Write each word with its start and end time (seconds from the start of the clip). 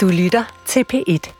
Du 0.00 0.08
lytter 0.08 0.62
til 0.66 0.84
P1. 0.92 1.32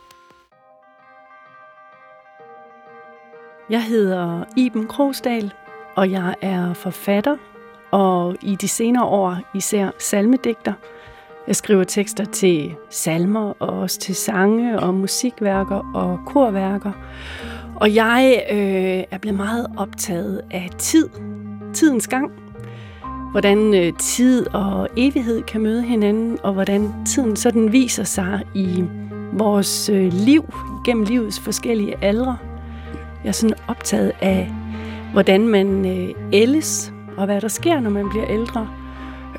Jeg 3.69 3.83
hedder 3.83 4.43
Iben 4.57 4.87
Krogsdal, 4.87 5.53
og 5.95 6.11
jeg 6.11 6.35
er 6.41 6.73
forfatter, 6.73 7.37
og 7.91 8.35
i 8.41 8.55
de 8.55 8.67
senere 8.67 9.05
år 9.05 9.37
især 9.55 9.89
salmedigter. 9.99 10.73
Jeg 11.47 11.55
skriver 11.55 11.83
tekster 11.83 12.25
til 12.25 12.75
salmer, 12.89 13.53
og 13.59 13.79
også 13.79 13.99
til 13.99 14.15
sange 14.15 14.79
og 14.79 14.93
musikværker 14.93 15.91
og 15.95 16.19
korværker. 16.25 16.91
Og 17.75 17.95
jeg 17.95 18.43
øh, 18.51 19.03
er 19.11 19.17
blevet 19.17 19.37
meget 19.37 19.67
optaget 19.77 20.41
af 20.51 20.69
tid, 20.77 21.09
tidens 21.73 22.07
gang. 22.07 22.31
Hvordan 23.31 23.73
øh, 23.73 23.93
tid 23.93 24.47
og 24.53 24.87
evighed 24.97 25.41
kan 25.41 25.61
møde 25.61 25.83
hinanden, 25.83 26.37
og 26.43 26.53
hvordan 26.53 26.91
tiden 27.05 27.35
sådan 27.35 27.71
viser 27.71 28.03
sig 28.03 28.43
i 28.53 28.83
vores 29.33 29.89
øh, 29.89 30.13
liv, 30.13 30.53
gennem 30.85 31.03
livets 31.03 31.39
forskellige 31.39 32.03
aldre. 32.03 32.37
Jeg 33.23 33.29
er 33.29 33.33
sådan 33.33 33.55
optaget 33.67 34.11
af, 34.21 34.51
hvordan 35.13 35.47
man 35.47 35.85
øh, 35.85 36.09
ældes, 36.33 36.93
og 37.17 37.25
hvad 37.25 37.41
der 37.41 37.47
sker, 37.47 37.79
når 37.79 37.89
man 37.89 38.09
bliver 38.09 38.25
ældre. 38.29 38.67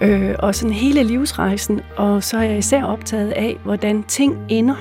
Øh, 0.00 0.34
og 0.38 0.54
sådan 0.54 0.74
hele 0.74 1.02
livsrejsen. 1.02 1.80
Og 1.96 2.22
så 2.22 2.36
er 2.38 2.42
jeg 2.42 2.58
især 2.58 2.84
optaget 2.84 3.30
af, 3.30 3.58
hvordan 3.64 4.02
ting 4.02 4.36
ender. 4.48 4.76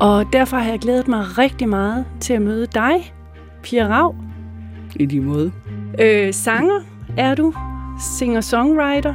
Og 0.00 0.26
derfor 0.32 0.56
har 0.56 0.70
jeg 0.70 0.78
glædet 0.78 1.08
mig 1.08 1.38
rigtig 1.38 1.68
meget 1.68 2.04
til 2.20 2.32
at 2.32 2.42
møde 2.42 2.66
dig, 2.66 3.14
Pia 3.62 3.86
Rav. 3.86 4.14
I 4.96 5.06
de 5.06 5.20
måde. 5.20 5.52
Øh, 6.00 6.34
sanger 6.34 6.80
er 7.16 7.34
du, 7.34 7.54
singer-songwriter, 8.02 9.14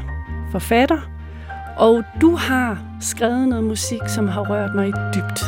forfatter, 0.51 1.01
og 1.77 2.03
du 2.21 2.35
har 2.35 2.97
skrevet 3.01 3.47
noget 3.47 3.63
musik, 3.63 4.01
som 4.07 4.27
har 4.27 4.49
rørt 4.49 4.75
mig 4.75 4.93
dybt. 5.15 5.39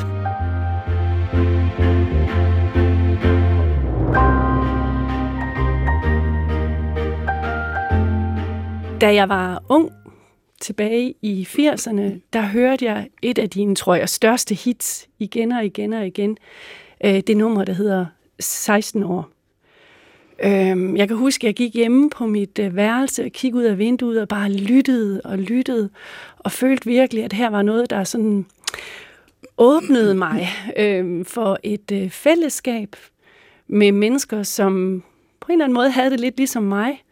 Da 9.01 9.13
jeg 9.13 9.29
var 9.29 9.63
ung, 9.69 9.91
tilbage 10.61 11.13
i 11.21 11.47
80'erne, 11.49 12.29
der 12.33 12.41
hørte 12.41 12.85
jeg 12.85 13.09
et 13.21 13.39
af 13.39 13.49
dine, 13.49 13.75
tror 13.75 13.95
jeg, 13.95 14.09
største 14.09 14.55
hits 14.55 15.07
igen 15.19 15.51
og 15.51 15.65
igen 15.65 15.93
og 15.93 16.07
igen. 16.07 16.37
Øh, 17.05 17.19
det 17.27 17.37
nummer, 17.37 17.63
der 17.63 17.73
hedder 17.73 18.05
16 18.39 19.03
år. 19.03 19.29
Øhm, 20.43 20.97
jeg 20.97 21.07
kan 21.07 21.17
huske, 21.17 21.43
at 21.43 21.47
jeg 21.47 21.55
gik 21.55 21.73
hjemme 21.73 22.09
på 22.09 22.25
mit 22.25 22.59
øh, 22.59 22.75
værelse 22.75 23.25
og 23.25 23.31
kiggede 23.31 23.63
ud 23.63 23.69
af 23.69 23.77
vinduet 23.77 24.21
og 24.21 24.27
bare 24.27 24.51
lyttede 24.51 25.21
og 25.23 25.37
lyttede 25.37 25.89
og 26.39 26.51
følte 26.51 26.85
virkelig, 26.85 27.23
at 27.23 27.33
her 27.33 27.49
var 27.49 27.61
noget, 27.61 27.89
der 27.89 28.03
sådan 28.03 28.45
åbnede 29.57 30.15
mig 30.15 30.47
øh, 30.77 31.25
for 31.25 31.59
et 31.63 31.91
øh, 31.91 32.09
fællesskab 32.09 32.95
med 33.67 33.91
mennesker, 33.91 34.43
som 34.43 35.03
på 35.39 35.51
en 35.51 35.53
eller 35.53 35.65
anden 35.65 35.73
måde 35.73 35.89
havde 35.89 36.09
det 36.09 36.19
lidt 36.19 36.37
ligesom 36.37 36.63
mig. 36.63 37.03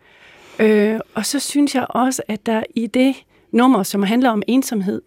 Øh, 0.59 0.99
og 1.13 1.25
så 1.25 1.39
synes 1.39 1.75
jeg 1.75 1.85
også, 1.89 2.21
at 2.27 2.45
der 2.45 2.63
i 2.75 2.87
det 2.87 3.15
nummer, 3.51 3.83
som 3.83 4.03
handler 4.03 4.29
om 4.29 4.43
ensomhed, 4.47 5.01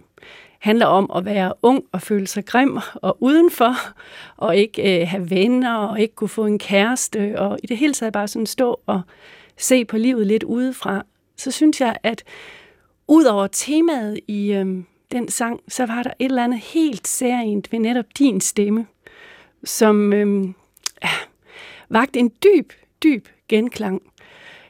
handler 0.61 0.87
om 0.87 1.11
at 1.17 1.25
være 1.25 1.53
ung 1.63 1.85
og 1.93 2.03
føle 2.03 2.27
sig 2.27 2.47
grim 2.47 2.79
og 2.95 3.17
udenfor, 3.21 3.75
og 4.37 4.57
ikke 4.57 5.01
øh, 5.01 5.09
have 5.09 5.31
venner, 5.31 5.75
og 5.75 6.01
ikke 6.01 6.15
kunne 6.15 6.29
få 6.29 6.47
en 6.47 6.59
kæreste, 6.59 7.39
og 7.39 7.59
i 7.63 7.67
det 7.67 7.77
hele 7.77 7.95
taget 7.95 8.13
bare 8.13 8.29
sådan 8.29 8.47
stå 8.47 8.81
og 8.87 9.01
se 9.57 9.85
på 9.85 9.97
livet 9.97 10.27
lidt 10.27 10.43
udefra, 10.43 11.03
så 11.37 11.51
synes 11.51 11.81
jeg, 11.81 11.97
at 12.03 12.25
ud 13.09 13.25
over 13.25 13.47
temaet 13.47 14.21
i 14.29 14.53
øh, 14.53 14.67
den 15.13 15.29
sang, 15.29 15.61
så 15.69 15.87
var 15.87 16.03
der 16.03 16.11
et 16.19 16.25
eller 16.25 16.45
andet 16.45 16.61
helt 16.61 17.09
særligt 17.09 17.73
ved 17.73 17.79
netop 17.79 18.07
din 18.19 18.41
stemme, 18.41 18.87
som 19.65 20.13
øh, 20.13 20.49
ja, 21.93 22.05
en 22.15 22.33
dyb, 22.45 22.73
dyb 23.03 23.29
genklang. 23.49 24.03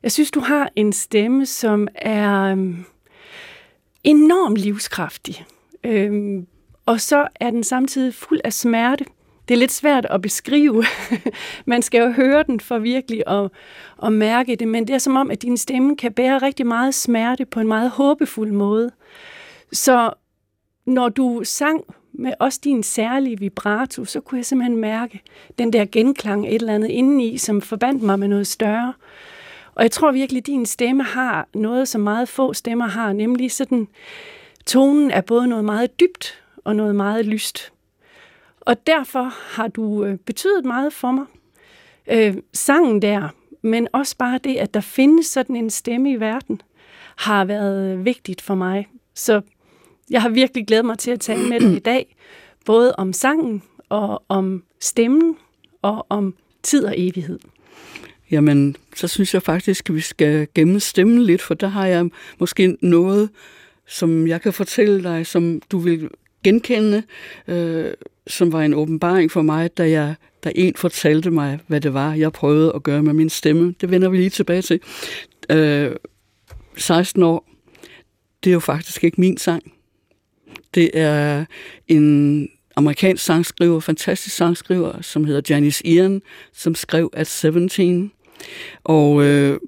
Jeg 0.03 0.12
synes, 0.12 0.31
du 0.31 0.41
har 0.41 0.70
en 0.76 0.93
stemme, 0.93 1.47
som 1.47 1.88
er 1.94 2.43
øh, 2.43 2.78
enormt 4.04 4.59
livskraftig. 4.59 5.47
Øhm, 5.84 6.46
og 6.86 7.00
så 7.00 7.28
er 7.34 7.50
den 7.50 7.64
samtidig 7.64 8.14
fuld 8.14 8.41
af 8.44 8.52
smerte. 8.52 9.04
Det 9.48 9.54
er 9.54 9.58
lidt 9.58 9.72
svært 9.72 10.06
at 10.10 10.22
beskrive. 10.22 10.84
Man 11.66 11.82
skal 11.82 12.00
jo 12.00 12.10
høre 12.10 12.42
den 12.42 12.60
for 12.60 12.78
virkelig 12.78 13.22
at, 13.26 13.50
at 14.02 14.12
mærke 14.12 14.56
det, 14.56 14.69
men 14.69 14.86
det 14.86 14.94
er 14.94 14.98
som 14.98 15.16
om, 15.16 15.30
at 15.30 15.42
din 15.42 15.56
stemme 15.56 15.96
kan 15.96 16.12
bære 16.12 16.38
rigtig 16.38 16.66
meget 16.66 16.94
smerte 16.94 17.44
på 17.44 17.60
en 17.60 17.69
meget 17.69 17.90
håbefuld 17.90 18.52
måde. 18.52 18.90
Så 19.72 20.12
når 20.86 21.08
du 21.08 21.40
sang 21.44 21.84
med 22.12 22.32
også 22.38 22.60
din 22.64 22.82
særlige 22.82 23.38
vibrato, 23.38 24.04
så 24.04 24.20
kunne 24.20 24.38
jeg 24.38 24.44
simpelthen 24.44 24.76
mærke 24.76 25.20
den 25.58 25.72
der 25.72 25.84
genklang 25.84 26.46
et 26.46 26.54
eller 26.54 26.74
andet 26.74 26.88
indeni, 26.88 27.38
som 27.38 27.60
forbandt 27.60 28.02
mig 28.02 28.19
med 28.19 28.28
noget 28.28 28.46
større. 28.46 28.92
Og 29.74 29.82
jeg 29.82 29.90
tror 29.90 30.12
virkelig, 30.12 30.40
at 30.40 30.46
din 30.46 30.66
stemme 30.66 31.02
har 31.02 31.48
noget, 31.54 31.88
som 31.88 32.00
meget 32.00 32.28
få 32.28 32.52
stemmer 32.52 32.86
har, 32.86 33.12
nemlig 33.12 33.52
sådan 33.52 33.88
Tonen 34.70 35.10
er 35.10 35.20
både 35.20 35.47
noget 35.47 35.64
meget 35.64 36.00
dybt 36.00 36.42
og 36.64 36.76
noget 36.76 36.97
meget 36.97 37.26
lyst. 37.26 37.72
Og 38.60 38.86
derfor 38.86 39.34
har 39.54 39.69
du 39.69 40.04
øh, 40.04 40.19
betydet 40.19 40.64
meget 40.64 40.92
for 40.92 41.10
mig. 41.10 41.25
Øh, 42.10 42.36
sangen 42.53 43.03
der, 43.03 43.28
men 43.62 43.88
også 43.92 44.16
bare 44.16 44.38
det, 44.44 44.56
at 44.56 44.75
der 44.75 44.81
findes 44.81 45.26
sådan 45.26 45.56
en 45.56 45.70
stemme 45.70 46.12
i 46.12 46.20
verden, 46.20 46.62
har 47.16 47.44
været 47.44 47.92
øh, 47.92 48.04
vigtigt 48.04 48.41
for 48.41 48.54
mig. 48.54 48.88
Så 49.14 49.41
jeg 50.10 50.22
har 50.22 50.28
virkelig 50.28 50.66
glædet 50.66 50.84
mig 50.84 50.98
til 50.98 51.10
at 51.10 51.20
tale 51.20 51.48
med 51.48 51.60
dig 51.60 51.76
i 51.76 51.78
dag, 51.78 52.16
både 52.64 52.97
om 52.97 53.12
sangen 53.12 53.62
og 53.88 54.22
om 54.28 54.64
stemmen 54.81 55.37
og 55.82 56.06
om 56.08 56.34
tid 56.62 56.84
og 56.84 56.94
evighed. 56.97 57.38
Jamen, 58.31 58.76
så 58.97 59.08
synes 59.08 59.34
jeg 59.34 59.42
faktisk, 59.42 59.91
at 59.91 59.97
vi 59.97 60.00
skal 60.00 60.48
gemme 60.54 60.81
stemmen 60.81 61.22
lidt, 61.22 61.42
for 61.42 61.54
der 61.54 61.69
har 61.69 61.87
jeg 61.87 62.08
måske 62.38 62.76
noget, 62.81 63.31
som 63.90 64.26
jeg 64.26 64.42
kan 64.42 64.52
fortælle 64.52 65.02
dig, 65.02 65.26
som 65.26 65.62
du 65.70 65.78
vil 65.78 66.08
genkende, 66.44 67.02
øh, 67.48 67.92
som 68.26 68.52
var 68.52 68.62
en 68.62 68.74
åbenbaring 68.74 69.30
for 69.30 69.42
mig, 69.42 69.76
da 69.76 69.90
jeg 69.90 70.14
da 70.44 70.52
en 70.54 70.74
fortalte 70.76 71.30
mig, 71.30 71.58
hvad 71.66 71.80
det 71.80 71.94
var, 71.94 72.14
jeg 72.14 72.32
prøvede 72.32 72.72
at 72.74 72.82
gøre 72.82 73.02
med 73.02 73.12
min 73.12 73.30
stemme. 73.30 73.74
Det 73.80 73.90
vender 73.90 74.08
vi 74.08 74.16
lige 74.16 74.30
tilbage 74.30 74.62
til. 74.62 74.80
Øh, 75.50 75.92
16 76.76 77.22
år, 77.22 77.50
det 78.44 78.50
er 78.50 78.54
jo 78.54 78.60
faktisk 78.60 79.04
ikke 79.04 79.20
min 79.20 79.36
sang. 79.36 79.72
Det 80.74 80.90
er 80.94 81.44
en 81.88 82.48
amerikansk 82.76 83.24
sangskriver, 83.24 83.80
fantastisk 83.80 84.36
sangskriver, 84.36 85.02
som 85.02 85.24
hedder 85.24 85.54
Janice 85.54 85.86
Ian, 85.86 86.22
som 86.52 86.74
skrev 86.74 87.10
at 87.12 87.26
17. 87.26 88.12
Og 88.84 89.24
øh, 89.24 89.58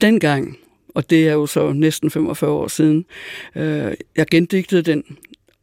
dengang, 0.00 0.56
og 0.94 1.10
det 1.10 1.28
er 1.28 1.32
jo 1.32 1.46
så 1.46 1.72
næsten 1.72 2.10
45 2.10 2.50
år 2.50 2.68
siden. 2.68 3.04
Øh, 3.56 3.94
jeg 4.16 4.26
gendigtede 4.26 4.82
den, 4.82 5.04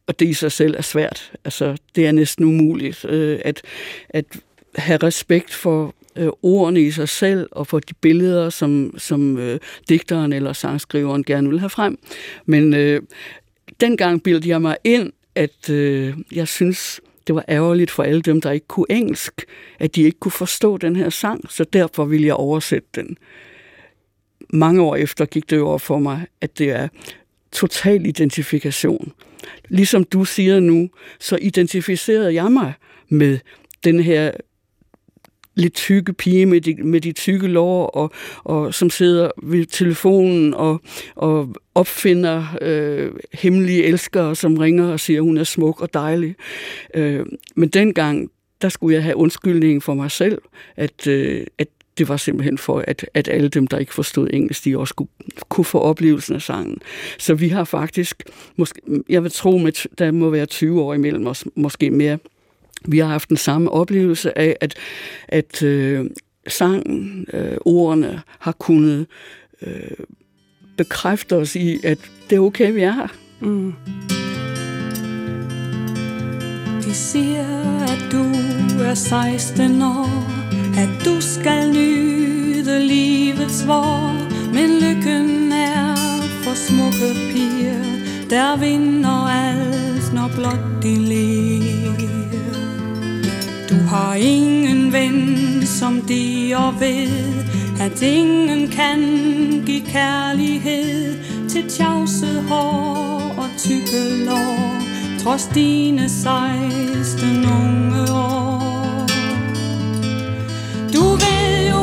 og 0.07 0.19
det 0.19 0.27
i 0.27 0.33
sig 0.33 0.51
selv 0.51 0.75
er 0.77 0.81
svært. 0.81 1.31
Altså, 1.45 1.77
det 1.95 2.07
er 2.07 2.11
næsten 2.11 2.45
umuligt 2.45 3.05
øh, 3.05 3.39
at, 3.45 3.61
at 4.09 4.25
have 4.75 4.97
respekt 4.97 5.53
for 5.53 5.95
øh, 6.15 6.29
ordene 6.41 6.81
i 6.81 6.91
sig 6.91 7.09
selv 7.09 7.49
og 7.51 7.67
for 7.67 7.79
de 7.79 7.93
billeder, 7.93 8.49
som, 8.49 8.93
som 8.97 9.37
øh, 9.37 9.59
digteren 9.89 10.33
eller 10.33 10.53
sangskriveren 10.53 11.23
gerne 11.23 11.49
vil 11.49 11.59
have 11.59 11.69
frem. 11.69 11.97
Men 12.45 12.73
øh, 12.73 13.01
dengang 13.81 14.23
bildte 14.23 14.49
jeg 14.49 14.61
mig 14.61 14.77
ind, 14.83 15.11
at 15.35 15.69
øh, 15.69 16.13
jeg 16.31 16.47
synes, 16.47 17.01
det 17.27 17.35
var 17.35 17.45
ærgerligt 17.49 17.91
for 17.91 18.03
alle 18.03 18.21
dem, 18.21 18.41
der 18.41 18.51
ikke 18.51 18.67
kunne 18.67 18.85
engelsk, 18.89 19.45
at 19.79 19.95
de 19.95 20.01
ikke 20.03 20.19
kunne 20.19 20.31
forstå 20.31 20.77
den 20.77 20.95
her 20.95 21.09
sang, 21.09 21.51
så 21.51 21.63
derfor 21.63 22.05
ville 22.05 22.27
jeg 22.27 22.35
oversætte 22.35 22.87
den 22.95 23.17
mange 24.49 24.81
år 24.81 24.95
efter 24.95 25.25
gik 25.25 25.49
det 25.49 25.61
over 25.61 25.77
for 25.77 25.99
mig, 25.99 26.25
at 26.41 26.57
det 26.57 26.71
er 26.71 26.87
total 27.51 28.05
identifikation. 28.05 29.11
Ligesom 29.69 30.03
du 30.03 30.25
siger 30.25 30.59
nu, 30.59 30.89
så 31.19 31.37
identificerede 31.41 32.33
jeg 32.33 32.51
mig 32.51 32.73
med 33.09 33.39
den 33.83 33.99
her 33.99 34.31
lidt 35.55 35.73
tykke 35.73 36.13
pige 36.13 36.45
med 36.45 36.61
de, 36.61 36.75
med 36.83 37.01
de 37.01 37.11
tykke 37.11 37.47
lår, 37.47 37.85
og, 37.87 38.11
og 38.43 38.73
som 38.73 38.89
sidder 38.89 39.31
ved 39.43 39.65
telefonen 39.65 40.53
og, 40.53 40.81
og 41.15 41.55
opfinder 41.75 42.45
øh, 42.61 43.11
hemmelige 43.33 43.83
elskere, 43.83 44.35
som 44.35 44.57
ringer 44.57 44.87
og 44.87 44.99
siger, 44.99 45.19
at 45.19 45.23
hun 45.23 45.37
er 45.37 45.43
smuk 45.43 45.81
og 45.81 45.93
dejlig. 45.93 46.35
Øh, 46.95 47.25
men 47.55 47.69
dengang, 47.69 48.29
der 48.61 48.69
skulle 48.69 48.95
jeg 48.95 49.03
have 49.03 49.15
undskyldning 49.15 49.83
for 49.83 49.93
mig 49.93 50.11
selv, 50.11 50.41
at, 50.75 51.07
øh, 51.07 51.45
at 51.57 51.67
det 51.97 52.09
var 52.09 52.17
simpelthen 52.17 52.57
for, 52.57 52.83
at, 52.87 53.05
at 53.13 53.27
alle 53.27 53.49
dem, 53.49 53.67
der 53.67 53.77
ikke 53.77 53.93
forstod 53.93 54.29
engelsk, 54.33 54.65
de 54.65 54.77
også 54.77 54.93
kunne, 54.93 55.07
kunne 55.49 55.65
få 55.65 55.79
oplevelsen 55.79 56.35
af 56.35 56.41
sangen. 56.41 56.77
Så 57.17 57.33
vi 57.33 57.49
har 57.49 57.63
faktisk, 57.63 58.23
måske, 58.55 58.81
jeg 59.09 59.23
vil 59.23 59.31
tro, 59.31 59.67
at 59.67 59.87
der 59.97 60.11
må 60.11 60.29
være 60.29 60.45
20 60.45 60.81
år 60.81 60.93
imellem 60.93 61.27
os, 61.27 61.45
måske 61.55 61.91
mere, 61.91 62.17
vi 62.85 62.97
har 62.97 63.07
haft 63.07 63.29
den 63.29 63.37
samme 63.37 63.71
oplevelse 63.71 64.37
af, 64.37 64.57
at, 64.61 64.75
at 65.27 65.63
øh, 65.63 66.05
sangen, 66.47 67.25
øh, 67.33 67.57
ordene 67.65 68.21
har 68.39 68.51
kunnet 68.51 69.07
øh, 69.61 70.05
bekræfte 70.77 71.35
os 71.35 71.55
i, 71.55 71.79
at 71.83 71.97
det 72.29 72.35
er 72.35 72.39
okay, 72.39 72.73
vi 72.73 72.81
er 72.81 72.91
her. 72.91 73.07
Mm. 73.39 73.73
De 76.81 76.93
siger, 76.93 77.83
at 77.83 78.11
du 78.11 78.23
er 78.83 78.93
16 78.93 79.81
år 79.81 80.36
at 80.77 80.89
du 81.05 81.21
skal 81.21 81.71
nyde 81.71 82.79
livets 82.87 83.67
vor 83.67 84.13
Men 84.53 84.69
lykken 84.69 85.51
er 85.51 85.95
for 86.43 86.53
smukke 86.53 87.13
piger 87.31 87.83
Der 88.29 88.57
vinder 88.57 89.27
alt, 89.27 90.13
når 90.13 90.29
blot 90.35 90.83
de 90.83 90.95
ler. 90.95 91.97
Du 93.69 93.75
har 93.75 94.13
ingen 94.15 94.93
ven, 94.93 95.61
som 95.65 96.01
de 96.01 96.53
og 96.55 96.79
ved 96.79 97.43
At 97.79 98.01
ingen 98.01 98.67
kan 98.67 99.01
give 99.65 99.81
kærlighed 99.81 101.15
Til 101.49 101.69
tjavset 101.69 102.43
hår 102.49 103.35
og 103.37 103.49
tykke 103.57 104.25
lår 104.25 104.81
Trods 105.23 105.49
dine 105.55 106.09
16 106.09 107.45
unge 107.45 108.11
år. 108.11 108.66
Du 111.19 111.76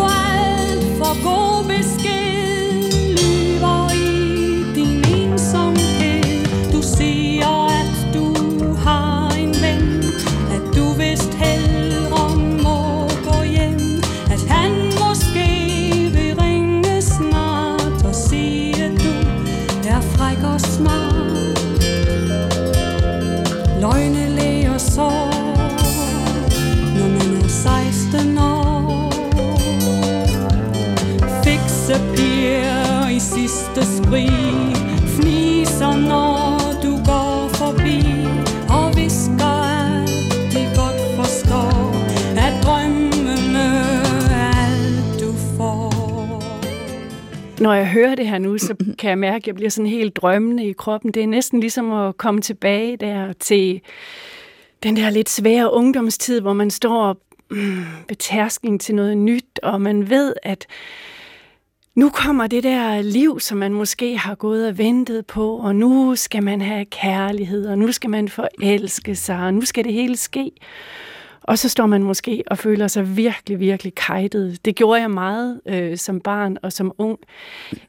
Når 47.64 47.72
jeg 47.74 47.88
hører 47.88 48.14
det 48.14 48.28
her 48.28 48.38
nu, 48.38 48.58
så 48.58 48.74
kan 48.98 49.10
jeg 49.10 49.18
mærke, 49.18 49.36
at 49.36 49.46
jeg 49.46 49.54
bliver 49.54 49.70
sådan 49.70 49.90
helt 49.90 50.16
drømmende 50.16 50.66
i 50.66 50.72
kroppen. 50.72 51.12
Det 51.12 51.22
er 51.22 51.26
næsten 51.26 51.60
ligesom 51.60 51.92
at 51.92 52.16
komme 52.16 52.40
tilbage 52.40 52.96
der 52.96 53.32
til 53.32 53.80
den 54.82 54.96
der 54.96 55.10
lidt 55.10 55.30
svære 55.30 55.72
ungdomstid, 55.72 56.40
hvor 56.40 56.52
man 56.52 56.70
står 56.70 57.16
mm, 57.50 57.84
betærsking 58.08 58.80
til 58.80 58.94
noget 58.94 59.18
nyt, 59.18 59.60
og 59.62 59.80
man 59.80 60.10
ved, 60.10 60.34
at 60.42 60.66
nu 61.94 62.10
kommer 62.10 62.46
det 62.46 62.62
der 62.62 63.02
liv, 63.02 63.40
som 63.40 63.58
man 63.58 63.72
måske 63.72 64.16
har 64.16 64.34
gået 64.34 64.68
og 64.68 64.78
ventet 64.78 65.26
på, 65.26 65.56
og 65.56 65.76
nu 65.76 66.16
skal 66.16 66.42
man 66.42 66.60
have 66.60 66.84
kærlighed, 66.84 67.66
og 67.66 67.78
nu 67.78 67.92
skal 67.92 68.10
man 68.10 68.28
forelske 68.28 69.14
sig, 69.14 69.38
og 69.38 69.54
nu 69.54 69.60
skal 69.60 69.84
det 69.84 69.92
hele 69.92 70.16
ske. 70.16 70.50
Og 71.44 71.58
så 71.58 71.68
står 71.68 71.86
man 71.86 72.02
måske 72.02 72.44
og 72.46 72.58
føler 72.58 72.88
sig 72.88 73.16
virkelig, 73.16 73.60
virkelig 73.60 73.94
kajtet. 73.94 74.64
Det 74.64 74.76
gjorde 74.76 75.00
jeg 75.00 75.10
meget 75.10 75.60
øh, 75.66 75.96
som 75.96 76.20
barn 76.20 76.56
og 76.62 76.72
som 76.72 76.92
ung. 76.98 77.18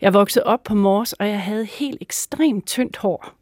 Jeg 0.01 0.13
voksede 0.13 0.45
op 0.45 0.63
på 0.63 0.75
Mors, 0.75 1.13
og 1.13 1.27
jeg 1.27 1.41
havde 1.41 1.65
helt 1.65 1.97
ekstremt 2.01 2.67
tyndt 2.67 2.97
hår. 2.97 3.33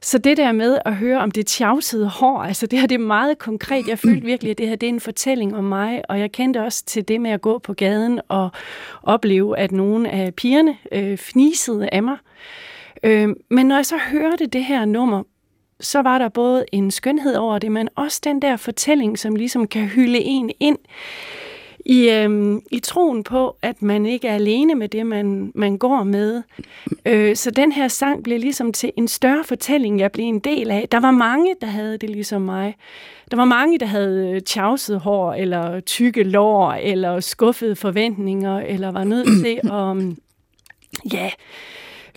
Så 0.00 0.18
det 0.18 0.36
der 0.36 0.52
med 0.52 0.78
at 0.84 0.94
høre 0.94 1.20
om 1.20 1.30
det 1.30 1.46
tjavsede 1.46 2.08
hår, 2.08 2.38
altså 2.38 2.66
det 2.66 2.78
her 2.78 2.86
det 2.86 2.94
er 2.94 2.98
meget 2.98 3.38
konkret. 3.38 3.88
Jeg 3.88 3.98
følte 3.98 4.26
virkelig, 4.26 4.50
at 4.50 4.58
det 4.58 4.68
her 4.68 4.76
det 4.76 4.86
er 4.86 4.92
en 4.92 5.00
fortælling 5.00 5.56
om 5.56 5.64
mig, 5.64 6.02
og 6.08 6.20
jeg 6.20 6.32
kendte 6.32 6.62
også 6.62 6.84
til 6.84 7.08
det 7.08 7.20
med 7.20 7.30
at 7.30 7.40
gå 7.40 7.58
på 7.58 7.72
gaden 7.72 8.20
og 8.28 8.50
opleve, 9.02 9.58
at 9.58 9.72
nogle 9.72 10.10
af 10.10 10.34
pigerne 10.34 10.76
øh, 10.92 11.18
fnisede 11.18 11.88
af 11.92 12.02
mig. 12.02 12.16
Øh, 13.02 13.28
men 13.50 13.66
når 13.66 13.74
jeg 13.74 13.86
så 13.86 13.96
hørte 14.10 14.46
det 14.46 14.64
her 14.64 14.84
nummer, 14.84 15.22
så 15.80 16.02
var 16.02 16.18
der 16.18 16.28
både 16.28 16.64
en 16.72 16.90
skønhed 16.90 17.34
over 17.34 17.58
det, 17.58 17.72
men 17.72 17.88
også 17.94 18.20
den 18.24 18.42
der 18.42 18.56
fortælling, 18.56 19.18
som 19.18 19.36
ligesom 19.36 19.66
kan 19.66 19.86
hylde 19.86 20.18
en 20.18 20.50
ind 20.60 20.78
i, 21.86 22.10
øhm, 22.10 22.62
i 22.70 22.78
troen 22.78 23.24
på, 23.24 23.56
at 23.62 23.82
man 23.82 24.06
ikke 24.06 24.28
er 24.28 24.34
alene 24.34 24.74
med 24.74 24.88
det, 24.88 25.06
man, 25.06 25.52
man 25.54 25.78
går 25.78 26.02
med. 26.02 26.42
Øh, 27.06 27.36
så 27.36 27.50
den 27.50 27.72
her 27.72 27.88
sang 27.88 28.24
blev 28.24 28.38
ligesom 28.38 28.72
til 28.72 28.92
en 28.96 29.08
større 29.08 29.44
fortælling, 29.44 30.00
jeg 30.00 30.12
blev 30.12 30.24
en 30.24 30.38
del 30.38 30.70
af. 30.70 30.88
Der 30.92 31.00
var 31.00 31.10
mange, 31.10 31.54
der 31.60 31.66
havde 31.66 31.98
det 31.98 32.10
ligesom 32.10 32.42
mig. 32.42 32.76
Der 33.30 33.36
var 33.36 33.44
mange, 33.44 33.78
der 33.78 33.86
havde 33.86 34.40
tjavset 34.40 35.00
hår, 35.00 35.32
eller 35.32 35.80
tykke 35.80 36.22
lår, 36.22 36.72
eller 36.72 37.20
skuffede 37.20 37.76
forventninger, 37.76 38.58
eller 38.58 38.90
var 38.90 39.04
nødt 39.04 39.44
til 39.44 39.60
at 39.72 40.16
ja, 41.18 41.30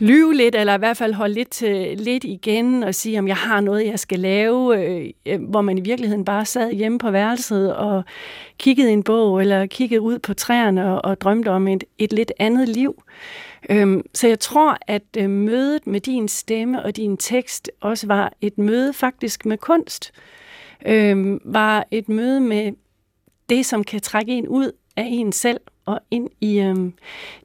lyve 0.01 0.34
lidt, 0.34 0.56
eller 0.56 0.75
i 0.75 0.78
hvert 0.78 0.98
fald 0.98 1.13
holde 1.13 1.34
lidt, 1.34 1.50
til, 1.50 1.98
lidt 1.98 2.24
igen 2.24 2.84
og 2.84 2.96
sige, 2.96 3.19
om 3.19 3.28
jeg 3.28 3.36
har 3.36 3.62
noget, 3.62 3.86
jeg 3.86 4.00
skal 4.00 4.19
lave, 4.19 4.84
øh, 4.84 5.10
øh, 5.25 5.44
hvor 5.44 5.62
man 5.62 5.78
i 5.78 5.81
virkeligheden 5.81 6.25
bare 6.25 6.46
sad 6.46 6.72
hjemme 6.74 7.00
på 7.00 7.12
værelset 7.12 7.75
og 7.75 8.04
kiggede 8.57 8.90
i 8.90 8.94
en 8.94 9.04
bog, 9.04 9.42
eller 9.42 9.66
kiggede 9.66 10.01
ud 10.01 10.19
på 10.19 10.34
træerne 10.34 10.94
og, 10.94 11.06
og 11.06 11.22
drømte 11.22 11.50
om 11.50 11.68
et, 11.68 11.84
et 11.98 12.13
lidt 12.13 12.31
andet 12.40 12.69
liv. 12.69 13.04
Øhm, 13.69 14.01
så 14.13 14.28
jeg 14.28 14.40
tror, 14.40 14.78
at 14.88 15.04
øh, 15.18 15.30
mødet 15.30 15.88
med 15.88 16.00
din 16.00 16.28
stemme 16.28 16.84
og 16.84 16.96
din 16.96 17.18
tekst 17.18 17.72
også 17.81 18.07
var 18.07 18.34
et 18.42 18.57
møde 18.57 18.94
faktisk 18.94 19.46
med 19.46 19.57
kunst. 19.57 20.12
Øhm, 20.86 21.42
var 21.46 21.86
et 21.92 22.10
møde 22.10 22.42
med 22.42 22.72
det, 23.50 23.66
som 23.66 23.84
kan 23.84 24.01
trække 24.01 24.31
en 24.31 24.48
ud 24.48 24.72
af 24.98 25.07
en 25.10 25.31
selv 25.31 25.60
og 25.89 26.00
ind 26.12 26.30
i 26.41 26.59
øhm, 26.59 26.94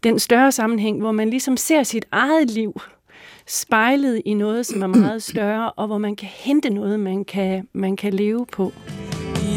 den 0.03 0.19
større 0.19 0.53
sammenhæng, 0.53 1.01
hvor 1.01 1.13
man 1.13 1.31
ligesom 1.31 1.57
ser 1.57 1.83
sit 1.83 2.05
eget 2.13 2.51
liv 2.51 2.81
spejlet 3.47 4.23
i 4.25 4.35
noget, 4.35 4.67
som 4.67 4.83
er 4.83 4.87
meget 5.07 5.23
større, 5.23 5.73
og 5.73 5.87
hvor 5.87 5.99
man 5.99 6.17
kan 6.17 6.29
hente 6.33 6.71
noget, 6.71 7.01
man 7.01 7.25
kan, 7.25 7.69
man 7.73 7.97
kan 7.97 8.13
leve 8.15 8.47
på. 8.53 8.73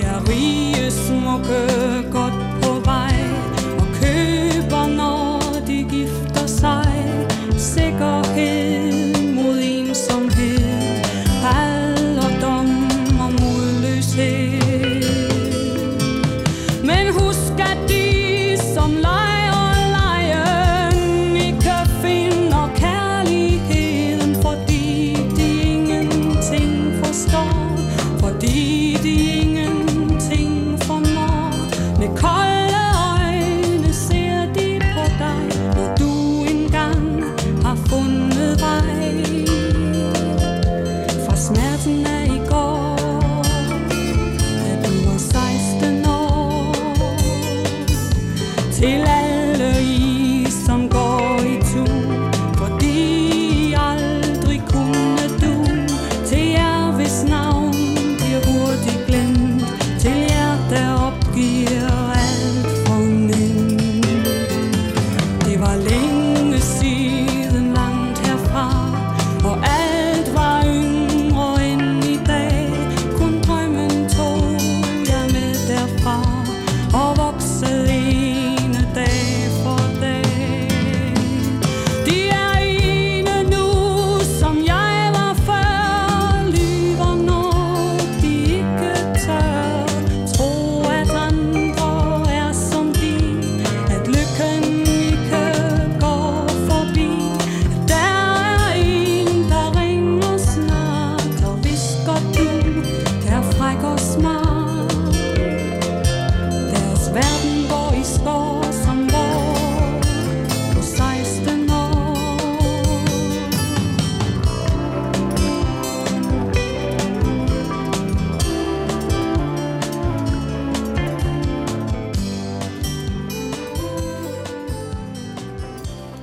Er 0.03 0.29
rige, 0.29 0.91
smukke, 0.91 2.11
godt 2.11 2.46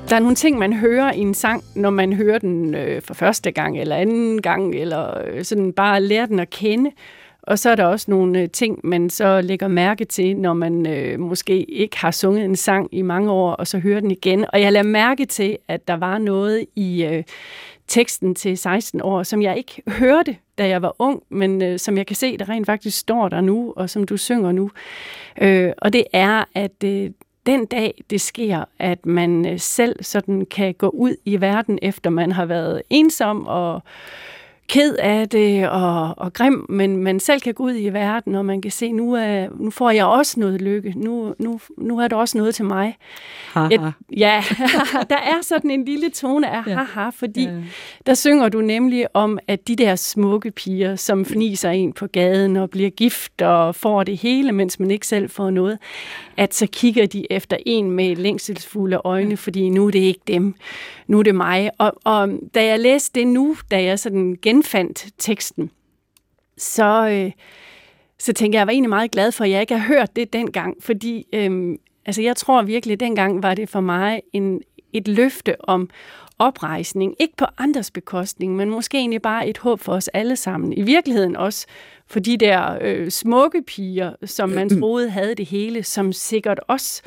der 0.09 0.17
er 0.17 0.21
nogle 0.21 0.35
ting, 0.35 0.59
man 0.59 0.73
hører 0.73 1.13
i 1.13 1.19
en 1.19 1.35
sang, 1.35 1.65
når 1.75 1.91
man 1.91 2.13
hører 2.13 2.39
den 2.39 2.75
øh, 2.75 3.03
for 3.03 3.15
første 3.15 3.51
gang, 3.51 3.81
eller 3.81 3.97
anden 3.97 4.43
gang, 4.43 4.75
eller 4.75 5.21
øh, 5.27 5.45
sådan 5.45 5.73
bare 5.73 6.01
lærer 6.01 6.27
den 6.27 6.39
at 6.39 6.51
kende. 6.51 6.91
Og 7.43 7.59
så 7.59 7.71
er 7.71 7.75
der 7.75 7.85
også 7.85 8.11
nogle 8.11 8.41
øh, 8.41 8.51
ting, 8.51 8.81
man 8.85 9.11
så 9.11 9.41
lægger 9.41 9.69
mærke 9.69 10.05
til, 10.05 10.37
når 10.37 10.55
man 10.55 10.87
øh, 10.87 11.21
måske 11.21 11.65
ikke 11.65 11.99
har 11.99 12.11
sunget 12.11 12.45
en 12.45 12.57
sang 12.57 12.89
i 12.93 13.03
mange 13.03 13.31
år, 13.31 13.53
og 13.53 13.67
så 13.67 13.79
hører 13.79 14.01
den 14.01 14.11
igen. 14.11 14.47
Og 14.53 14.61
jeg 14.61 14.73
lader 14.73 14.87
mærke 14.87 15.25
til, 15.25 15.59
at 15.69 15.89
der 15.89 15.97
var 15.97 16.19
noget 16.19 16.67
i 16.77 17.05
øh, 17.05 17.23
teksten 17.89 18.35
til 18.35 18.59
16 18.59 19.01
år, 19.03 19.23
som 19.23 19.43
jeg 19.43 19.57
ikke 19.57 19.83
hørte, 19.87 20.37
da 20.59 20.69
jeg 20.69 20.83
var 20.83 20.97
ung, 20.99 21.23
men 21.29 21.63
øh, 21.63 21.79
som 21.79 21.97
jeg 21.97 22.07
kan 22.07 22.17
se, 22.17 22.39
der 22.39 22.49
rent 22.49 22.67
faktisk 22.67 22.99
står 22.99 23.29
der 23.29 23.41
nu, 23.41 23.73
og 23.77 23.91
som 23.91 24.05
du 24.05 24.17
synger 24.17 24.53
nu. 24.53 24.71
Øh, 25.41 25.73
og 25.79 25.93
det 25.93 26.05
er, 26.13 26.45
at 26.55 26.85
øh, 26.85 27.11
den 27.47 27.67
dag 27.67 28.05
det 28.11 28.21
sker, 28.21 28.65
at 28.79 29.07
man 29.07 29.47
øh, 29.47 29.61
selv 29.61 30.03
sådan 30.03 30.47
kan 30.51 30.75
gå 30.75 30.89
ud 30.89 31.17
i 31.25 31.41
verden, 31.41 31.79
efter 31.83 32.11
man 32.11 32.33
har 32.33 32.45
været 32.45 32.83
ensom 32.91 33.47
og 33.47 33.83
ked 34.69 34.95
af 34.99 35.29
det 35.29 35.69
og, 35.69 36.15
og 36.19 36.33
grim, 36.33 36.67
men 36.69 36.97
man 36.97 37.21
selv 37.21 37.41
kan 37.41 37.55
gå 37.55 37.63
ud 37.65 37.75
i 37.77 37.89
verden, 37.89 38.35
og 38.35 38.45
man 38.45 38.63
kan 38.63 38.71
se, 38.71 38.93
nu, 38.93 39.13
er, 39.15 39.47
nu 39.61 39.71
får 39.71 39.91
jeg 39.91 40.07
også 40.07 40.41
noget 40.41 40.61
lykke. 40.63 40.93
Nu, 40.97 41.35
nu, 41.39 41.61
nu 41.79 41.99
er 41.99 42.09
der 42.09 42.17
også 42.17 42.39
noget 42.39 42.55
til 42.55 42.65
mig. 42.65 42.97
Haha. 43.53 43.69
Et, 43.75 43.93
ja, 44.17 44.45
der 45.11 45.17
er 45.17 45.43
sådan 45.43 45.71
en 45.71 45.85
lille 45.85 46.11
tone 46.11 46.51
af 46.51 46.63
Ja. 46.67 46.75
haha, 46.75 47.11
fordi 47.11 47.43
Ja. 47.45 47.51
der 48.07 48.15
synger 48.15 48.49
du 48.49 48.61
nemlig 48.61 49.07
om, 49.15 49.39
at 49.49 49.69
de 49.69 49.77
der 49.77 49.97
smukke 49.97 50.51
piger, 50.51 50.97
som 50.97 51.25
fniser 51.25 51.71
en 51.71 51.93
på 51.93 52.07
gaden 52.07 52.57
og 52.57 52.71
bliver 52.71 52.91
gift 52.91 53.43
og 53.43 53.75
får 53.75 54.05
det 54.05 54.17
hele, 54.17 54.53
mens 54.53 54.81
man 54.81 54.91
ikke 54.91 55.07
selv 55.07 55.31
får 55.31 55.51
noget, 55.51 55.79
at 56.37 56.55
så 56.55 56.67
kigger 56.73 57.07
de 57.07 57.27
efter 57.33 57.57
en 57.67 57.91
med 57.91 58.17
længselsfulde 58.17 59.01
øjne, 59.05 59.37
fordi 59.37 59.69
nu 59.69 59.87
er 59.87 59.91
det 59.91 59.99
ikke 59.99 60.21
dem, 60.27 60.55
nu 61.07 61.19
er 61.19 61.23
det 61.23 61.35
mig. 61.35 61.71
Og, 61.79 61.93
og 62.05 62.29
da 62.55 62.65
jeg 62.65 62.81
læste 62.81 63.21
det 63.21 63.29
nu, 63.29 63.57
da 63.71 63.83
jeg 63.83 63.99
sådan 63.99 64.37
genfandt 64.55 65.07
teksten, 65.19 65.71
så, 66.57 67.09
øh, 67.09 67.33
så 68.19 68.33
tænker 68.33 68.59
jeg, 68.59 68.61
jeg 68.61 68.67
var 68.67 68.73
egentlig 68.73 68.89
meget 68.89 69.11
glad 69.11 69.33
for, 69.33 69.45
at 69.45 69.51
jeg 69.51 69.61
ikke 69.61 69.79
har 69.79 69.87
hørt 69.87 70.17
det 70.17 70.33
dengang, 70.33 70.77
fordi 70.81 71.27
øh, 71.33 71.79
altså 72.07 72.23
jeg 72.23 72.37
tror 72.37 72.63
virkelig, 72.63 73.01
dengang 73.01 73.43
var 73.43 73.55
det 73.55 73.69
for 73.69 73.81
mig 73.81 74.23
en, 74.33 74.61
et 74.93 75.09
løfte 75.09 75.61
om 75.61 75.91
oprejsning, 76.39 77.15
ikke 77.21 77.37
på 77.37 77.45
andres 77.59 77.91
bekostning, 77.91 78.57
men 78.57 78.71
måske 78.71 78.99
egentlig 78.99 79.23
bare 79.23 79.49
et 79.49 79.59
håb 79.59 79.81
for 79.81 79.93
os 79.93 80.09
alle 80.09 80.37
sammen. 80.37 80.73
I 80.73 80.83
virkeligheden 80.83 81.37
også 81.37 81.67
for 82.07 82.21
de 82.21 82.37
der 82.37 82.79
øh, 82.81 83.11
smukke 83.11 83.63
piger, 83.67 84.13
som 84.25 84.49
man 84.49 84.69
troede 84.81 85.11
havde 85.11 85.35
det 85.35 85.47
hele, 85.47 85.83
som 85.83 86.13
sikkert 86.13 86.61
også 86.69 87.03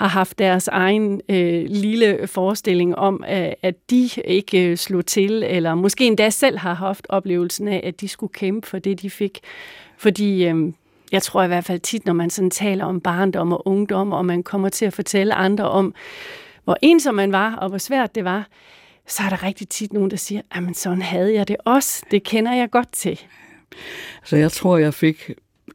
har 0.00 0.08
haft 0.08 0.38
deres 0.38 0.68
egen 0.68 1.20
øh, 1.28 1.64
lille 1.68 2.26
forestilling 2.26 2.96
om, 2.96 3.24
at, 3.26 3.54
at 3.62 3.90
de 3.90 4.10
ikke 4.24 4.70
øh, 4.70 4.76
slog 4.76 5.06
til, 5.06 5.42
eller 5.42 5.74
måske 5.74 6.06
endda 6.06 6.30
selv 6.30 6.58
har 6.58 6.74
haft 6.74 7.06
oplevelsen 7.08 7.68
af, 7.68 7.80
at 7.84 8.00
de 8.00 8.08
skulle 8.08 8.32
kæmpe 8.32 8.66
for 8.66 8.78
det, 8.78 9.02
de 9.02 9.10
fik. 9.10 9.38
Fordi 9.98 10.44
øh, 10.44 10.72
jeg 11.12 11.22
tror 11.22 11.42
i 11.42 11.46
hvert 11.46 11.64
fald 11.64 11.80
tit, 11.80 12.06
når 12.06 12.12
man 12.12 12.30
sådan 12.30 12.50
taler 12.50 12.84
om 12.84 13.00
barndom 13.00 13.52
og 13.52 13.66
ungdom, 13.66 14.12
og 14.12 14.24
man 14.26 14.42
kommer 14.42 14.68
til 14.68 14.84
at 14.84 14.92
fortælle 14.92 15.34
andre 15.34 15.70
om, 15.70 15.94
hvor 16.64 16.76
ensom 16.82 17.14
man 17.14 17.32
var, 17.32 17.56
og 17.56 17.68
hvor 17.68 17.78
svært 17.78 18.14
det 18.14 18.24
var, 18.24 18.48
så 19.06 19.22
er 19.22 19.28
der 19.28 19.42
rigtig 19.42 19.68
tit 19.68 19.92
nogen, 19.92 20.10
der 20.10 20.16
siger, 20.16 20.42
at 20.50 20.76
sådan 20.76 21.02
havde 21.02 21.34
jeg 21.34 21.48
det 21.48 21.56
også. 21.64 22.02
Det 22.10 22.22
kender 22.22 22.52
jeg 22.52 22.70
godt 22.70 22.92
til. 22.92 23.20
Så 24.24 24.36
jeg 24.36 24.52
tror, 24.52 24.78
jeg 24.78 24.94
fik 24.94 25.30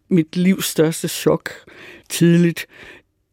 mit 0.09 0.35
livs 0.35 0.65
største 0.65 1.07
chok 1.07 1.49
tidligt, 2.09 2.67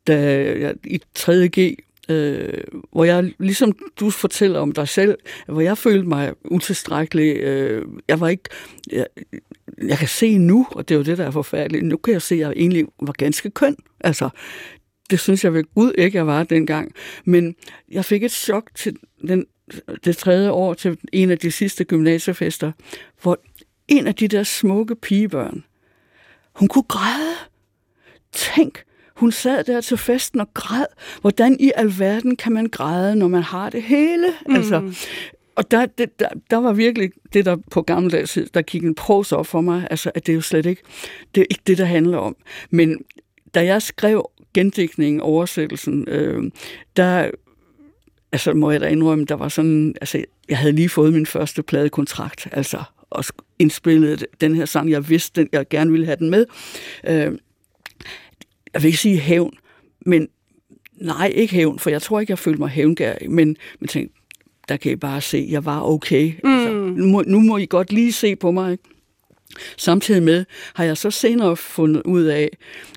da 0.06 0.16
jeg 0.60 0.74
i 0.84 1.00
3.G, 1.18 1.76
øh, 2.08 2.64
hvor 2.92 3.04
jeg, 3.04 3.32
ligesom 3.38 3.72
du 4.00 4.10
fortæller 4.10 4.60
om 4.60 4.72
dig 4.72 4.88
selv, 4.88 5.18
hvor 5.46 5.60
jeg 5.60 5.78
følte 5.78 6.08
mig 6.08 6.32
utilstrækkelig. 6.44 7.36
Øh, 7.36 7.86
jeg 8.08 8.20
var 8.20 8.28
ikke... 8.28 8.44
Jeg, 8.92 9.06
jeg 9.86 9.98
kan 9.98 10.08
se 10.08 10.38
nu, 10.38 10.66
og 10.70 10.88
det 10.88 10.94
er 10.94 10.98
jo 10.98 11.04
det, 11.04 11.18
der 11.18 11.26
er 11.26 11.30
forfærdeligt, 11.30 11.84
nu 11.84 11.96
kan 11.96 12.12
jeg 12.12 12.22
se, 12.22 12.34
at 12.34 12.40
jeg 12.40 12.52
egentlig 12.56 12.86
var 13.02 13.12
ganske 13.12 13.50
køn. 13.50 13.76
Altså, 14.00 14.28
det 15.10 15.20
synes 15.20 15.44
jeg 15.44 15.54
ved 15.54 15.64
Gud 15.74 15.92
ikke, 15.98 16.18
jeg 16.18 16.26
var 16.26 16.42
dengang. 16.42 16.94
Men 17.24 17.54
jeg 17.90 18.04
fik 18.04 18.22
et 18.22 18.32
chok 18.32 18.70
til 18.74 18.96
den, 19.28 19.46
det 20.04 20.16
tredje 20.16 20.50
år 20.50 20.74
til 20.74 20.98
en 21.12 21.30
af 21.30 21.38
de 21.38 21.50
sidste 21.50 21.84
gymnasiefester, 21.84 22.72
hvor 23.22 23.38
en 23.88 24.06
af 24.06 24.14
de 24.14 24.28
der 24.28 24.42
smukke 24.42 24.96
pigebørn, 24.96 25.64
hun 26.54 26.68
kunne 26.68 26.84
græde. 26.88 27.34
Tænk, 28.32 28.84
hun 29.16 29.32
sad 29.32 29.64
der 29.64 29.80
til 29.80 29.96
festen 29.96 30.40
og 30.40 30.54
græd. 30.54 30.84
Hvordan 31.20 31.56
i 31.60 31.72
alverden 31.76 32.36
kan 32.36 32.52
man 32.52 32.66
græde, 32.66 33.16
når 33.16 33.28
man 33.28 33.42
har 33.42 33.70
det 33.70 33.82
hele? 33.82 34.26
Mm. 34.46 34.54
Altså, 34.54 34.94
og 35.56 35.70
der, 35.70 35.86
det, 35.86 36.20
der, 36.20 36.28
der 36.50 36.56
var 36.56 36.72
virkelig 36.72 37.10
det, 37.32 37.44
der 37.44 37.56
på 37.70 37.82
gammeldags 37.82 38.38
der 38.54 38.62
gik 38.62 38.82
en 38.82 38.94
pros 38.94 39.32
op 39.32 39.46
for 39.46 39.60
mig, 39.60 39.86
altså, 39.90 40.10
at 40.14 40.26
det 40.26 40.32
er 40.32 40.36
jo 40.36 40.40
slet 40.40 40.66
ikke 40.66 40.82
det, 41.34 41.40
er 41.40 41.46
ikke 41.50 41.62
det, 41.66 41.78
der 41.78 41.84
handler 41.84 42.18
om. 42.18 42.36
Men 42.70 42.98
da 43.54 43.64
jeg 43.64 43.82
skrev 43.82 44.30
gendækningen, 44.54 45.20
oversættelsen, 45.20 46.08
øh, 46.08 46.50
der 46.96 47.30
altså 48.32 48.54
må 48.54 48.70
jeg 48.70 48.80
da 48.80 48.88
indrømme, 48.88 49.24
der 49.24 49.34
var 49.34 49.48
sådan, 49.48 49.94
altså 50.00 50.24
jeg 50.48 50.58
havde 50.58 50.72
lige 50.72 50.88
fået 50.88 51.12
min 51.12 51.26
første 51.26 51.62
pladekontrakt, 51.62 52.48
altså 52.52 52.82
og 53.10 53.24
indspillet 53.58 54.26
den 54.40 54.54
her 54.54 54.64
sang, 54.64 54.90
jeg 54.90 55.08
vidste, 55.08 55.40
den, 55.40 55.48
jeg 55.52 55.68
gerne 55.68 55.90
ville 55.90 56.06
have 56.06 56.16
den 56.16 56.30
med. 56.30 56.46
Øh, 57.08 57.32
jeg 58.74 58.82
vil 58.82 58.86
ikke 58.86 58.98
sige 58.98 59.18
hævn, 59.18 59.54
men 60.06 60.28
nej, 60.96 61.32
ikke 61.34 61.54
hævn, 61.54 61.78
for 61.78 61.90
jeg 61.90 62.02
tror 62.02 62.20
ikke, 62.20 62.30
jeg 62.30 62.38
følte 62.38 62.60
mig 62.60 62.68
hævngærig, 62.68 63.30
men, 63.30 63.56
men 63.80 63.88
tænkte, 63.88 64.14
der 64.68 64.76
kan 64.76 64.92
I 64.92 64.96
bare 64.96 65.20
se, 65.20 65.46
jeg 65.50 65.64
var 65.64 65.82
okay. 65.82 66.32
Mm. 66.44 66.50
Altså, 66.50 66.72
nu, 66.72 67.06
må, 67.06 67.22
nu 67.26 67.40
må 67.40 67.56
I 67.56 67.66
godt 67.66 67.92
lige 67.92 68.12
se 68.12 68.36
på 68.36 68.50
mig. 68.50 68.72
Ikke? 68.72 68.84
Samtidig 69.76 70.22
med 70.22 70.44
har 70.74 70.84
jeg 70.84 70.96
så 70.96 71.10
senere 71.10 71.56
fundet 71.56 72.02
ud 72.04 72.22
af, 72.22 72.50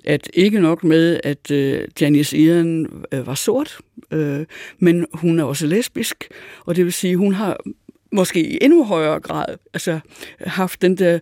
at 0.03 0.29
ikke 0.33 0.59
nok 0.59 0.83
med, 0.83 1.19
at 1.23 1.51
øh, 1.51 1.87
Janice 2.01 2.37
Ian 2.37 2.87
øh, 3.11 3.27
var 3.27 3.35
sort, 3.35 3.77
øh, 4.11 4.45
men 4.79 5.05
hun 5.13 5.39
er 5.39 5.43
også 5.43 5.67
lesbisk, 5.67 6.27
og 6.65 6.75
det 6.75 6.85
vil 6.85 6.93
sige, 6.93 7.17
hun 7.17 7.33
har 7.33 7.57
måske 8.11 8.47
i 8.47 8.57
endnu 8.61 8.83
højere 8.83 9.19
grad 9.19 9.45
altså, 9.73 9.99
haft 10.39 10.81
den 10.81 10.97
der 10.97 11.19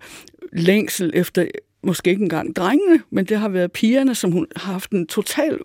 længsel 0.52 1.12
efter, 1.14 1.46
måske 1.84 2.10
ikke 2.10 2.24
engang 2.24 2.56
drengene, 2.56 3.02
men 3.10 3.25
det 3.25 3.38
har 3.38 3.50
været 3.50 3.72
pigerne, 3.72 4.16
som 4.16 4.32
hun 4.32 4.48
har 4.56 4.74
haft 4.74 4.92
en 4.92 5.08
total 5.08 5.60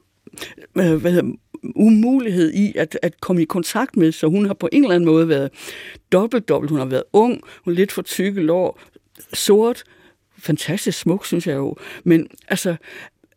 øh, 0.78 0.94
hvad 0.94 1.12
hedder, 1.12 1.32
umulighed 1.74 2.52
i 2.52 2.76
at, 2.76 2.98
at 3.02 3.20
komme 3.20 3.42
i 3.42 3.44
kontakt 3.44 3.96
med, 3.96 4.12
så 4.12 4.26
hun 4.26 4.46
har 4.46 4.54
på 4.54 4.68
en 4.72 4.82
eller 4.82 4.94
anden 4.94 5.06
måde 5.06 5.28
været 5.28 5.50
dobbelt, 6.12 6.48
dobbelt. 6.48 6.70
Hun 6.70 6.78
har 6.78 6.86
været 6.86 7.04
ung, 7.12 7.40
hun 7.64 7.72
er 7.72 7.76
lidt 7.76 7.92
for 7.92 8.02
tykke 8.02 8.42
lår, 8.42 8.80
sort, 9.32 9.84
fantastisk 10.38 10.98
smuk, 10.98 11.26
synes 11.26 11.46
jeg 11.46 11.56
jo. 11.56 11.76
Men 12.04 12.28
altså, 12.48 12.76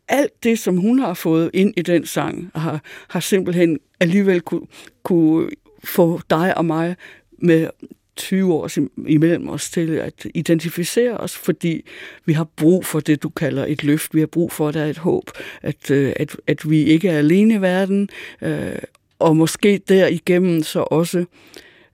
alt 0.08 0.44
det, 0.44 0.60
som 0.60 0.78
hun 0.78 1.00
har 1.00 1.14
fået 1.14 1.52
ind 1.54 1.74
i 1.78 1.82
den 1.82 2.06
sang, 2.06 2.52
har, 2.56 2.82
har 3.08 3.20
simpelthen 3.20 3.80
alligevel 4.00 4.42
kunne, 4.42 4.68
kunne 5.04 5.50
få 5.84 6.22
dig 6.30 6.58
og 6.58 6.66
mig 6.66 6.96
med 7.38 7.70
20 8.16 8.54
år 8.54 8.70
imellem 9.08 9.50
os 9.50 9.70
til 9.70 9.90
at 9.96 10.28
identificere 10.34 11.18
os, 11.18 11.38
fordi 11.38 11.82
vi 12.26 12.34
har 12.34 12.44
brug 12.44 12.86
for 12.86 13.00
det, 13.00 13.24
du 13.24 13.30
kalder 13.30 13.66
et 13.66 13.84
løft. 13.84 14.16
Vi 14.16 14.20
har 14.20 14.28
brug 14.28 14.52
for, 14.52 14.68
at 14.68 14.74
der 14.74 14.82
er 14.82 14.90
et 14.90 14.98
håb, 14.98 15.32
at, 15.62 15.92
øh, 15.92 16.14
at, 16.16 16.38
at 16.48 16.70
vi 16.70 16.84
ikke 16.84 17.10
er 17.10 17.18
alene 17.18 17.54
i 17.54 17.62
verden, 17.62 18.10
øh, 18.42 18.76
og 19.20 19.38
måske 19.38 19.82
derigennem 19.90 20.64
så 20.64 20.80
også 20.80 21.26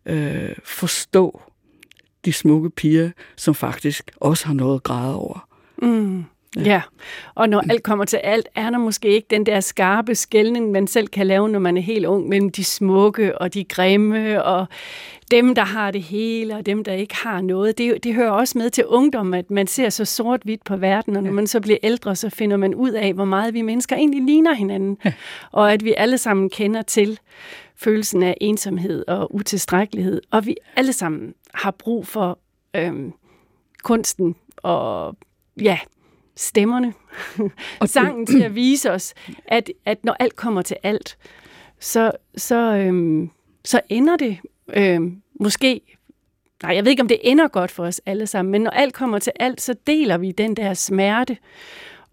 øh, 0.05 0.55
forstå 0.63 1.41
de 2.25 2.33
smukke 2.33 2.69
piger, 2.69 3.11
som 3.35 3.55
faktisk 3.55 4.11
også 4.15 4.47
har 4.47 4.53
noget 4.53 4.75
at 4.75 4.83
græde 4.83 5.15
over. 5.15 5.47
Mm. 5.81 6.23
Ja. 6.55 6.61
ja, 6.61 6.81
og 7.35 7.49
når 7.49 7.63
alt 7.69 7.83
kommer 7.83 8.05
til 8.05 8.17
alt, 8.17 8.47
er 8.55 8.69
der 8.69 8.77
måske 8.77 9.07
ikke 9.07 9.27
den 9.29 9.45
der 9.45 9.59
skarpe 9.59 10.15
skældning, 10.15 10.71
man 10.71 10.87
selv 10.87 11.07
kan 11.07 11.27
lave, 11.27 11.49
når 11.49 11.59
man 11.59 11.77
er 11.77 11.81
helt 11.81 12.05
ung, 12.05 12.29
mellem 12.29 12.49
de 12.51 12.63
smukke 12.63 13.41
og 13.41 13.53
de 13.53 13.63
grimme, 13.63 14.43
og 14.43 14.65
dem, 15.31 15.55
der 15.55 15.63
har 15.63 15.91
det 15.91 16.01
hele, 16.01 16.55
og 16.55 16.65
dem, 16.65 16.83
der 16.83 16.93
ikke 16.93 17.15
har 17.15 17.41
noget. 17.41 17.77
Det, 17.77 18.03
det 18.03 18.13
hører 18.13 18.31
også 18.31 18.57
med 18.57 18.69
til 18.69 18.85
ungdom, 18.85 19.33
at 19.33 19.51
man 19.51 19.67
ser 19.67 19.89
så 19.89 20.05
sort-hvidt 20.05 20.63
på 20.63 20.75
verden, 20.75 21.15
og 21.15 21.23
når 21.23 21.31
man 21.31 21.47
så 21.47 21.59
bliver 21.59 21.77
ældre, 21.83 22.15
så 22.15 22.29
finder 22.29 22.57
man 22.57 22.75
ud 22.75 22.91
af, 22.91 23.13
hvor 23.13 23.25
meget 23.25 23.53
vi 23.53 23.61
mennesker 23.61 23.95
egentlig 23.95 24.23
ligner 24.23 24.53
hinanden, 24.53 24.97
ja. 25.05 25.13
og 25.51 25.73
at 25.73 25.83
vi 25.83 25.93
alle 25.97 26.17
sammen 26.17 26.49
kender 26.49 26.81
til 26.81 27.19
følelsen 27.75 28.23
af 28.23 28.37
ensomhed 28.41 29.03
og 29.07 29.35
utilstrækkelighed, 29.35 30.21
og 30.31 30.45
vi 30.45 30.55
alle 30.75 30.93
sammen 30.93 31.33
har 31.53 31.71
brug 31.71 32.07
for 32.07 32.39
øhm, 32.75 33.13
kunsten 33.83 34.35
og 34.57 35.15
ja, 35.61 35.79
stemmerne, 36.37 36.93
og 37.79 37.89
sangen 37.95 38.25
til 38.25 38.43
at 38.43 38.55
vise 38.55 38.91
os, 38.91 39.13
at, 39.45 39.69
at 39.85 40.05
når 40.05 40.15
alt 40.19 40.35
kommer 40.35 40.61
til 40.61 40.77
alt, 40.83 41.17
så, 41.79 42.11
så, 42.37 42.55
øhm, 42.55 43.29
så 43.65 43.81
ender 43.89 44.17
det 44.17 44.37
øhm, 44.73 45.21
måske, 45.39 45.81
nej, 46.63 46.75
jeg 46.75 46.83
ved 46.83 46.91
ikke, 46.91 47.01
om 47.01 47.07
det 47.07 47.19
ender 47.23 47.47
godt 47.47 47.71
for 47.71 47.85
os 47.85 48.01
alle 48.05 48.27
sammen, 48.27 48.51
men 48.51 48.61
når 48.61 48.71
alt 48.71 48.93
kommer 48.93 49.19
til 49.19 49.33
alt, 49.39 49.61
så 49.61 49.75
deler 49.87 50.17
vi 50.17 50.31
den 50.31 50.55
der 50.55 50.73
smerte, 50.73 51.37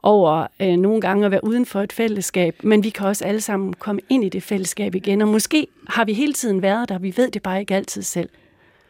over 0.04 0.46
øh, 0.60 0.76
nogle 0.76 1.00
gange 1.00 1.24
at 1.24 1.30
være 1.30 1.44
uden 1.44 1.66
for 1.66 1.80
et 1.80 1.92
fællesskab, 1.92 2.64
men 2.64 2.84
vi 2.84 2.90
kan 2.90 3.06
også 3.06 3.24
alle 3.24 3.40
sammen 3.40 3.72
komme 3.72 4.00
ind 4.08 4.24
i 4.24 4.28
det 4.28 4.42
fællesskab 4.42 4.94
igen, 4.94 5.22
og 5.22 5.28
måske 5.28 5.66
har 5.88 6.04
vi 6.04 6.12
hele 6.12 6.32
tiden 6.32 6.62
været 6.62 6.88
der, 6.88 6.98
vi 6.98 7.14
ved 7.16 7.30
det 7.30 7.42
bare 7.42 7.60
ikke 7.60 7.74
altid 7.74 8.02
selv. 8.02 8.28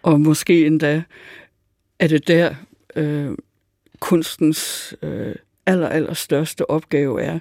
Og 0.02 0.20
måske 0.20 0.66
endda 0.66 1.02
er 1.98 2.06
det 2.06 2.28
der, 2.28 2.54
øh, 2.96 3.32
kunstens 4.04 4.94
øh, 5.02 5.34
aller, 5.66 5.88
aller 5.88 6.14
største 6.14 6.70
opgave 6.70 7.22
er. 7.22 7.38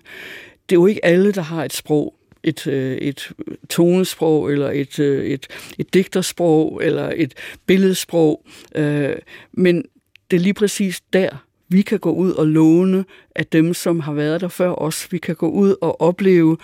Det 0.69 0.75
er 0.75 0.79
jo 0.79 0.85
ikke 0.85 1.05
alle, 1.05 1.31
der 1.31 1.41
har 1.41 1.65
et 1.65 1.73
sprog, 1.73 2.15
et, 2.43 2.67
øh, 2.67 2.97
et 2.97 3.31
tonesprog, 3.69 4.51
eller 4.51 4.71
et, 4.71 4.99
øh, 4.99 5.25
et, 5.25 5.47
et 5.77 5.93
digtersprog, 5.93 6.81
eller 6.83 7.13
et 7.15 7.33
billedsprog, 7.65 8.45
øh, 8.75 9.15
men 9.51 9.83
det 10.31 10.37
er 10.37 10.41
lige 10.41 10.53
præcis 10.53 11.01
der, 11.13 11.29
vi 11.69 11.81
kan 11.81 11.99
gå 11.99 12.11
ud 12.11 12.31
og 12.31 12.47
låne 12.47 13.05
af 13.35 13.45
dem, 13.45 13.73
som 13.73 13.99
har 13.99 14.13
været 14.13 14.41
der 14.41 14.47
før 14.47 14.69
os. 14.69 15.11
Vi 15.11 15.17
kan 15.17 15.35
gå 15.35 15.49
ud 15.49 15.75
og 15.81 16.01
opleve, 16.01 16.57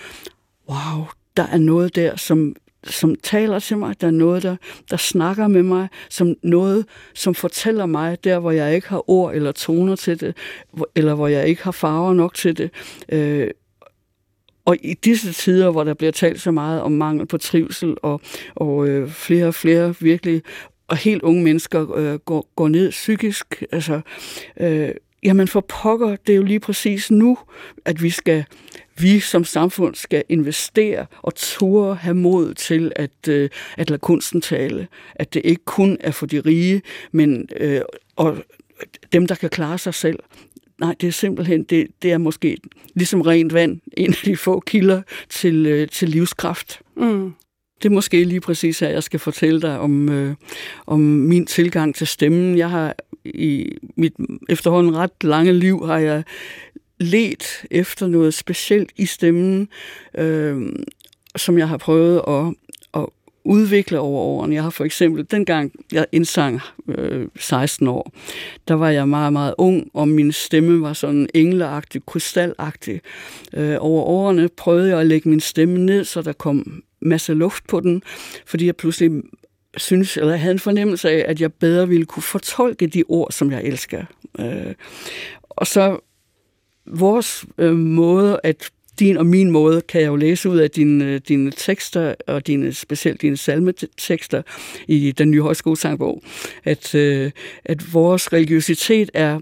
wow, 0.69 1.05
der 1.37 1.47
er 1.47 1.57
noget 1.57 1.95
der, 1.95 2.15
som 2.15 2.55
som 2.83 3.15
taler 3.23 3.59
til 3.59 3.77
mig, 3.77 4.01
der 4.01 4.07
er 4.07 4.11
noget, 4.11 4.43
der, 4.43 4.55
der 4.89 4.97
snakker 4.97 5.47
med 5.47 5.63
mig, 5.63 5.87
som 6.09 6.35
noget, 6.43 6.85
som 7.13 7.35
fortæller 7.35 7.85
mig 7.85 8.23
der, 8.23 8.39
hvor 8.39 8.51
jeg 8.51 8.75
ikke 8.75 8.89
har 8.89 9.09
ord 9.09 9.33
eller 9.33 9.51
toner 9.51 9.95
til 9.95 10.19
det, 10.19 10.37
eller 10.95 11.13
hvor 11.13 11.27
jeg 11.27 11.47
ikke 11.47 11.63
har 11.63 11.71
farver 11.71 12.13
nok 12.13 12.33
til 12.33 12.57
det. 12.57 12.71
Øh, 13.11 13.47
og 14.65 14.77
i 14.81 14.93
disse 14.93 15.33
tider, 15.33 15.71
hvor 15.71 15.83
der 15.83 15.93
bliver 15.93 16.11
talt 16.11 16.41
så 16.41 16.51
meget 16.51 16.81
om 16.81 16.91
mangel 16.91 17.25
på 17.25 17.37
trivsel, 17.37 17.95
og, 18.03 18.21
og 18.55 18.87
øh, 18.87 19.09
flere 19.09 19.47
og 19.47 19.55
flere 19.55 19.95
virkelig, 19.99 20.41
og 20.87 20.97
helt 20.97 21.21
unge 21.21 21.43
mennesker 21.43 21.95
øh, 21.95 22.19
går, 22.19 22.47
går 22.55 22.67
ned 22.67 22.89
psykisk, 22.89 23.63
altså, 23.71 24.01
øh, 24.59 24.89
jamen 25.23 25.47
for 25.47 25.61
pokker, 25.61 26.15
det 26.15 26.33
er 26.33 26.37
jo 26.37 26.43
lige 26.43 26.59
præcis 26.59 27.11
nu, 27.11 27.37
at 27.85 28.03
vi 28.03 28.09
skal 28.09 28.45
vi 29.01 29.19
som 29.19 29.43
samfund 29.43 29.95
skal 29.95 30.23
investere 30.29 31.05
og 31.21 31.35
turde 31.35 31.95
have 31.95 32.15
mod 32.15 32.53
til 32.53 32.91
at, 32.95 33.27
øh, 33.29 33.49
at 33.77 33.89
lade 33.89 33.99
kunsten 33.99 34.41
tale. 34.41 34.87
At 35.15 35.33
det 35.33 35.41
ikke 35.45 35.65
kun 35.65 35.97
er 35.99 36.11
for 36.11 36.25
de 36.25 36.39
rige, 36.39 36.81
men 37.11 37.49
øh, 37.57 37.81
og 38.15 38.37
dem, 39.13 39.27
der 39.27 39.35
kan 39.35 39.49
klare 39.49 39.77
sig 39.77 39.93
selv. 39.93 40.19
Nej, 40.79 40.95
det 41.01 41.07
er 41.07 41.11
simpelthen, 41.11 41.63
det, 41.63 41.87
det 42.01 42.11
er 42.11 42.17
måske 42.17 42.57
ligesom 42.95 43.21
rent 43.21 43.53
vand, 43.53 43.79
en 43.97 44.09
af 44.09 44.21
de 44.25 44.37
få 44.37 44.59
kilder 44.59 45.01
til, 45.29 45.65
øh, 45.65 45.87
til 45.87 46.09
livskraft. 46.09 46.81
Mm. 46.97 47.33
Det 47.83 47.89
er 47.89 47.93
måske 47.93 48.23
lige 48.23 48.41
præcis, 48.41 48.81
at 48.81 48.93
jeg 48.93 49.03
skal 49.03 49.19
fortælle 49.19 49.61
dig 49.61 49.79
om, 49.79 50.09
øh, 50.09 50.35
om 50.87 50.99
min 50.99 51.45
tilgang 51.45 51.95
til 51.95 52.07
stemmen. 52.07 52.57
Jeg 52.57 52.69
har 52.69 52.95
i 53.25 53.77
mit 53.95 54.13
efterhånden 54.49 54.95
ret 54.95 55.23
lange 55.23 55.53
liv 55.53 55.85
har 55.85 55.97
jeg 55.97 56.23
let 56.99 57.65
efter 57.71 58.07
noget 58.07 58.33
specielt 58.33 58.91
i 58.97 59.05
stemmen, 59.05 59.67
øh, 60.17 60.71
som 61.35 61.57
jeg 61.57 61.67
har 61.67 61.77
prøvet 61.77 62.21
at, 62.27 62.55
at 63.01 63.05
udvikle 63.43 63.99
over 63.99 64.21
årene. 64.21 64.55
Jeg 64.55 64.63
har 64.63 64.69
for 64.69 64.85
eksempel, 64.85 65.27
dengang 65.31 65.71
jeg 65.91 66.05
indsang 66.11 66.59
øh, 66.87 67.27
16 67.35 67.87
år, 67.87 68.11
der 68.67 68.73
var 68.73 68.89
jeg 68.89 69.07
meget, 69.07 69.33
meget 69.33 69.55
ung, 69.57 69.89
og 69.93 70.07
min 70.07 70.31
stemme 70.31 70.81
var 70.81 70.93
sådan 70.93 71.29
engleagtig, 71.33 72.05
krystalagtig. 72.05 73.01
Øh, 73.53 73.77
over 73.79 74.03
årene 74.03 74.49
prøvede 74.49 74.89
jeg 74.89 74.99
at 74.99 75.07
lægge 75.07 75.29
min 75.29 75.39
stemme 75.39 75.79
ned, 75.79 76.03
så 76.03 76.21
der 76.21 76.33
kom 76.33 76.83
masse 77.01 77.33
luft 77.33 77.67
på 77.67 77.79
den, 77.79 78.03
fordi 78.45 78.65
jeg 78.65 78.75
pludselig 78.75 79.11
synes, 79.77 80.17
eller 80.17 80.35
havde 80.35 80.51
en 80.51 80.59
fornemmelse 80.59 81.09
af, 81.09 81.25
at 81.27 81.41
jeg 81.41 81.53
bedre 81.53 81.87
ville 81.87 82.05
kunne 82.05 82.23
fortolke 82.23 82.87
de 82.87 83.03
ord, 83.07 83.31
som 83.31 83.51
jeg 83.51 83.63
elsker. 83.63 84.05
Øh, 84.39 84.73
og 85.49 85.67
så 85.67 85.99
vores 86.89 87.45
øh, 87.57 87.75
måde 87.75 88.39
at 88.43 88.71
din 88.99 89.17
og 89.17 89.25
min 89.25 89.51
måde, 89.51 89.81
kan 89.81 90.01
jeg 90.01 90.07
jo 90.07 90.15
læse 90.15 90.49
ud 90.49 90.57
af 90.57 90.71
dine, 90.71 91.05
øh, 91.05 91.21
dine 91.27 91.51
tekster, 91.51 92.15
og 92.27 92.47
dine, 92.47 92.73
specielt 92.73 93.21
dine 93.21 93.37
salmetekster 93.37 94.41
i 94.87 95.11
den 95.11 95.31
nye 95.31 95.41
højskolesangbog, 95.41 96.23
at, 96.63 96.95
øh, 96.95 97.31
at 97.65 97.93
vores 97.93 98.33
religiøsitet 98.33 99.09
er, 99.13 99.39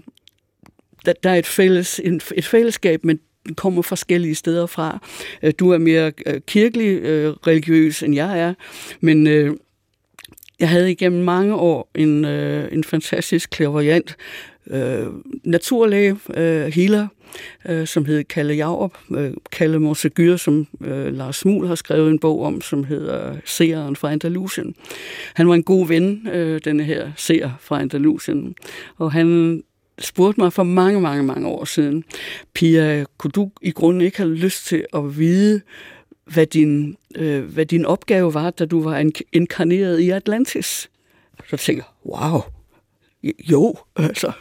der, 1.06 1.12
der 1.22 1.30
er 1.30 1.34
et, 1.34 1.46
fælles, 1.46 2.00
en, 2.04 2.20
et 2.34 2.44
fællesskab, 2.44 3.04
men 3.04 3.20
den 3.46 3.54
kommer 3.54 3.82
forskellige 3.82 4.34
steder 4.34 4.66
fra. 4.66 5.06
Øh, 5.42 5.52
du 5.58 5.70
er 5.70 5.78
mere 5.78 6.12
øh, 6.26 6.40
kirkelig 6.46 7.02
øh, 7.02 7.30
religiøs, 7.30 8.02
end 8.02 8.14
jeg 8.14 8.40
er, 8.40 8.54
men 9.00 9.26
øh, 9.26 9.56
jeg 10.60 10.68
havde 10.68 10.90
igennem 10.90 11.24
mange 11.24 11.54
år 11.54 11.90
en, 11.94 12.24
øh, 12.24 12.72
en 12.72 12.84
fantastisk 12.84 13.50
klaverjant 13.50 14.16
øh, 14.70 15.06
naturlæge, 15.44 16.16
øh, 16.34 16.66
healer, 16.66 17.08
øh, 17.68 17.86
som 17.86 18.04
hed 18.04 18.24
Kalle 18.24 18.54
Jaurup, 18.54 18.98
øh, 19.10 19.32
Kalle 19.52 19.78
Monsegur, 19.78 20.36
som 20.36 20.66
øh, 20.80 21.14
Lars 21.14 21.36
Smul 21.36 21.66
har 21.66 21.74
skrevet 21.74 22.10
en 22.10 22.18
bog 22.18 22.42
om, 22.42 22.60
som 22.60 22.84
hedder 22.84 23.36
Seeren 23.44 23.96
fra 23.96 24.12
Andalusien. 24.12 24.74
Han 25.34 25.48
var 25.48 25.54
en 25.54 25.62
god 25.62 25.88
ven, 25.88 26.28
øh, 26.32 26.60
denne 26.64 26.84
her 26.84 27.10
seer 27.16 27.50
fra 27.60 27.80
Andalusien, 27.80 28.54
og 28.96 29.12
han 29.12 29.62
spurgte 29.98 30.40
mig 30.40 30.52
for 30.52 30.62
mange, 30.62 31.00
mange, 31.00 31.22
mange 31.22 31.48
år 31.48 31.64
siden, 31.64 32.04
Pia, 32.54 33.04
kunne 33.18 33.30
du 33.30 33.50
i 33.62 33.70
grunden 33.70 34.02
ikke 34.02 34.16
have 34.16 34.34
lyst 34.34 34.66
til 34.66 34.84
at 34.94 35.18
vide, 35.18 35.60
hvad 36.24 36.46
din, 36.46 36.96
øh, 37.16 37.44
hvad 37.44 37.66
din 37.66 37.86
opgave 37.86 38.34
var, 38.34 38.50
da 38.50 38.64
du 38.64 38.82
var 38.82 39.10
inkarneret 39.32 40.00
i 40.00 40.10
Atlantis? 40.10 40.90
Så 41.50 41.56
tænker 41.56 41.82
jeg, 41.82 42.12
wow, 42.12 42.40
jo, 43.22 43.76
altså. 43.96 44.32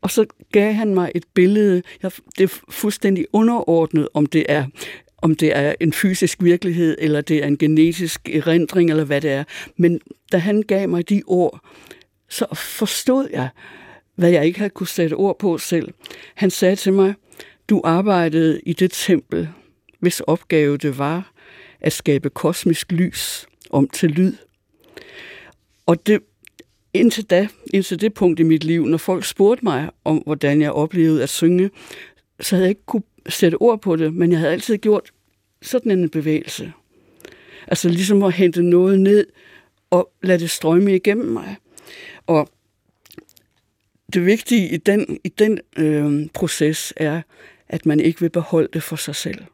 Og 0.00 0.10
så 0.10 0.26
gav 0.52 0.72
han 0.72 0.94
mig 0.94 1.12
et 1.14 1.24
billede. 1.34 1.82
Jeg, 2.02 2.12
det 2.38 2.44
er 2.44 2.60
fuldstændig 2.70 3.26
underordnet, 3.32 4.08
om 4.14 4.26
det 4.26 4.46
er 4.48 4.66
om 5.22 5.34
det 5.34 5.56
er 5.56 5.74
en 5.80 5.92
fysisk 5.92 6.42
virkelighed, 6.42 6.96
eller 6.98 7.20
det 7.20 7.42
er 7.42 7.46
en 7.46 7.58
genetisk 7.58 8.28
erindring, 8.28 8.90
eller 8.90 9.04
hvad 9.04 9.20
det 9.20 9.30
er. 9.30 9.44
Men 9.76 10.00
da 10.32 10.38
han 10.38 10.62
gav 10.62 10.88
mig 10.88 11.08
de 11.08 11.22
ord, 11.26 11.60
så 12.28 12.46
forstod 12.54 13.28
jeg, 13.32 13.48
hvad 14.14 14.30
jeg 14.30 14.46
ikke 14.46 14.58
havde 14.58 14.70
kunne 14.70 14.86
sætte 14.86 15.14
ord 15.14 15.38
på 15.38 15.58
selv. 15.58 15.88
Han 16.34 16.50
sagde 16.50 16.76
til 16.76 16.92
mig, 16.92 17.14
du 17.68 17.80
arbejdede 17.84 18.60
i 18.66 18.72
det 18.72 18.92
tempel, 18.92 19.48
hvis 20.00 20.20
opgave 20.20 20.76
det 20.76 20.98
var 20.98 21.32
at 21.80 21.92
skabe 21.92 22.30
kosmisk 22.30 22.92
lys 22.92 23.46
om 23.70 23.88
til 23.88 24.10
lyd. 24.10 24.32
Og 25.86 26.06
det 26.06 26.22
indtil 26.94 27.24
da, 27.24 27.48
indtil 27.72 28.00
det 28.00 28.14
punkt 28.14 28.40
i 28.40 28.42
mit 28.42 28.64
liv, 28.64 28.86
når 28.86 28.98
folk 28.98 29.24
spurgte 29.24 29.64
mig 29.64 29.90
om, 30.04 30.16
hvordan 30.16 30.62
jeg 30.62 30.72
oplevede 30.72 31.22
at 31.22 31.28
synge, 31.28 31.70
så 32.40 32.56
havde 32.56 32.64
jeg 32.64 32.70
ikke 32.70 32.86
kunne 32.86 33.02
sætte 33.28 33.62
ord 33.62 33.80
på 33.80 33.96
det, 33.96 34.14
men 34.14 34.30
jeg 34.32 34.38
havde 34.38 34.52
altid 34.52 34.78
gjort 34.78 35.10
sådan 35.62 35.92
en 35.92 36.08
bevægelse. 36.08 36.72
Altså 37.66 37.88
ligesom 37.88 38.22
at 38.22 38.32
hente 38.32 38.62
noget 38.62 39.00
ned 39.00 39.26
og 39.90 40.12
lade 40.22 40.38
det 40.38 40.50
strømme 40.50 40.96
igennem 40.96 41.26
mig. 41.26 41.56
Og 42.26 42.48
det 44.12 44.26
vigtige 44.26 44.68
i 44.68 44.76
den, 44.76 45.18
i 45.24 45.28
den 45.28 45.60
øh, 45.76 46.28
proces 46.34 46.92
er, 46.96 47.22
at 47.68 47.86
man 47.86 48.00
ikke 48.00 48.20
vil 48.20 48.30
beholde 48.30 48.68
det 48.72 48.82
for 48.82 48.96
sig 48.96 49.14
selv. 49.14 49.44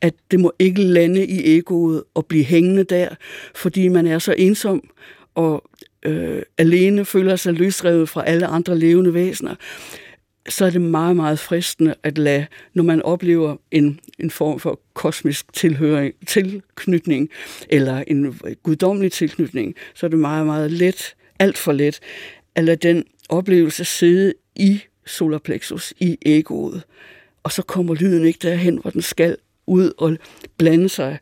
At 0.00 0.14
det 0.30 0.40
må 0.40 0.52
ikke 0.58 0.82
lande 0.82 1.26
i 1.26 1.58
egoet 1.58 2.04
og 2.14 2.26
blive 2.26 2.44
hængende 2.44 2.84
der, 2.84 3.08
fordi 3.54 3.88
man 3.88 4.06
er 4.06 4.18
så 4.18 4.34
ensom 4.38 4.90
og 5.34 5.70
øh, 6.06 6.42
alene 6.58 7.04
føler 7.04 7.36
sig 7.36 7.52
løsrevet 7.52 8.08
fra 8.08 8.26
alle 8.26 8.46
andre 8.46 8.78
levende 8.78 9.14
væsener, 9.14 9.54
så 10.48 10.64
er 10.64 10.70
det 10.70 10.80
meget, 10.80 11.16
meget 11.16 11.38
fristende 11.38 11.94
at 12.02 12.18
lade, 12.18 12.46
når 12.74 12.82
man 12.82 13.02
oplever 13.02 13.56
en, 13.70 14.00
en 14.18 14.30
form 14.30 14.60
for 14.60 14.80
kosmisk 14.94 15.52
tilhøring, 15.52 16.14
tilknytning, 16.26 17.30
eller 17.68 18.04
en 18.06 18.40
guddommelig 18.62 19.12
tilknytning, 19.12 19.74
så 19.94 20.06
er 20.06 20.10
det 20.10 20.18
meget, 20.18 20.46
meget 20.46 20.70
let, 20.70 21.14
alt 21.38 21.58
for 21.58 21.72
let, 21.72 22.00
at 22.54 22.64
lade 22.64 22.76
den 22.76 23.04
oplevelse 23.28 23.84
sidde 23.84 24.32
i 24.56 24.80
solarplexus, 25.06 25.94
i 25.98 26.18
egoet. 26.26 26.82
Og 27.42 27.52
så 27.52 27.62
kommer 27.62 27.94
lyden 27.94 28.24
ikke 28.24 28.38
derhen, 28.42 28.78
hvor 28.78 28.90
den 28.90 29.02
skal 29.02 29.36
ud 29.66 29.92
og 29.98 30.16
blande 30.58 30.88
sig 30.88 31.18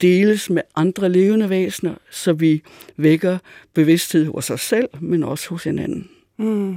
deles 0.00 0.50
med 0.50 0.62
andre 0.76 1.08
levende 1.08 1.50
væsener, 1.50 1.94
så 2.10 2.32
vi 2.32 2.62
vækker 2.96 3.38
bevidsthed 3.74 4.26
hos 4.26 4.50
os 4.50 4.60
selv, 4.60 4.88
men 5.00 5.24
også 5.24 5.48
hos 5.50 5.64
hinanden. 5.64 6.08
Mm. 6.36 6.76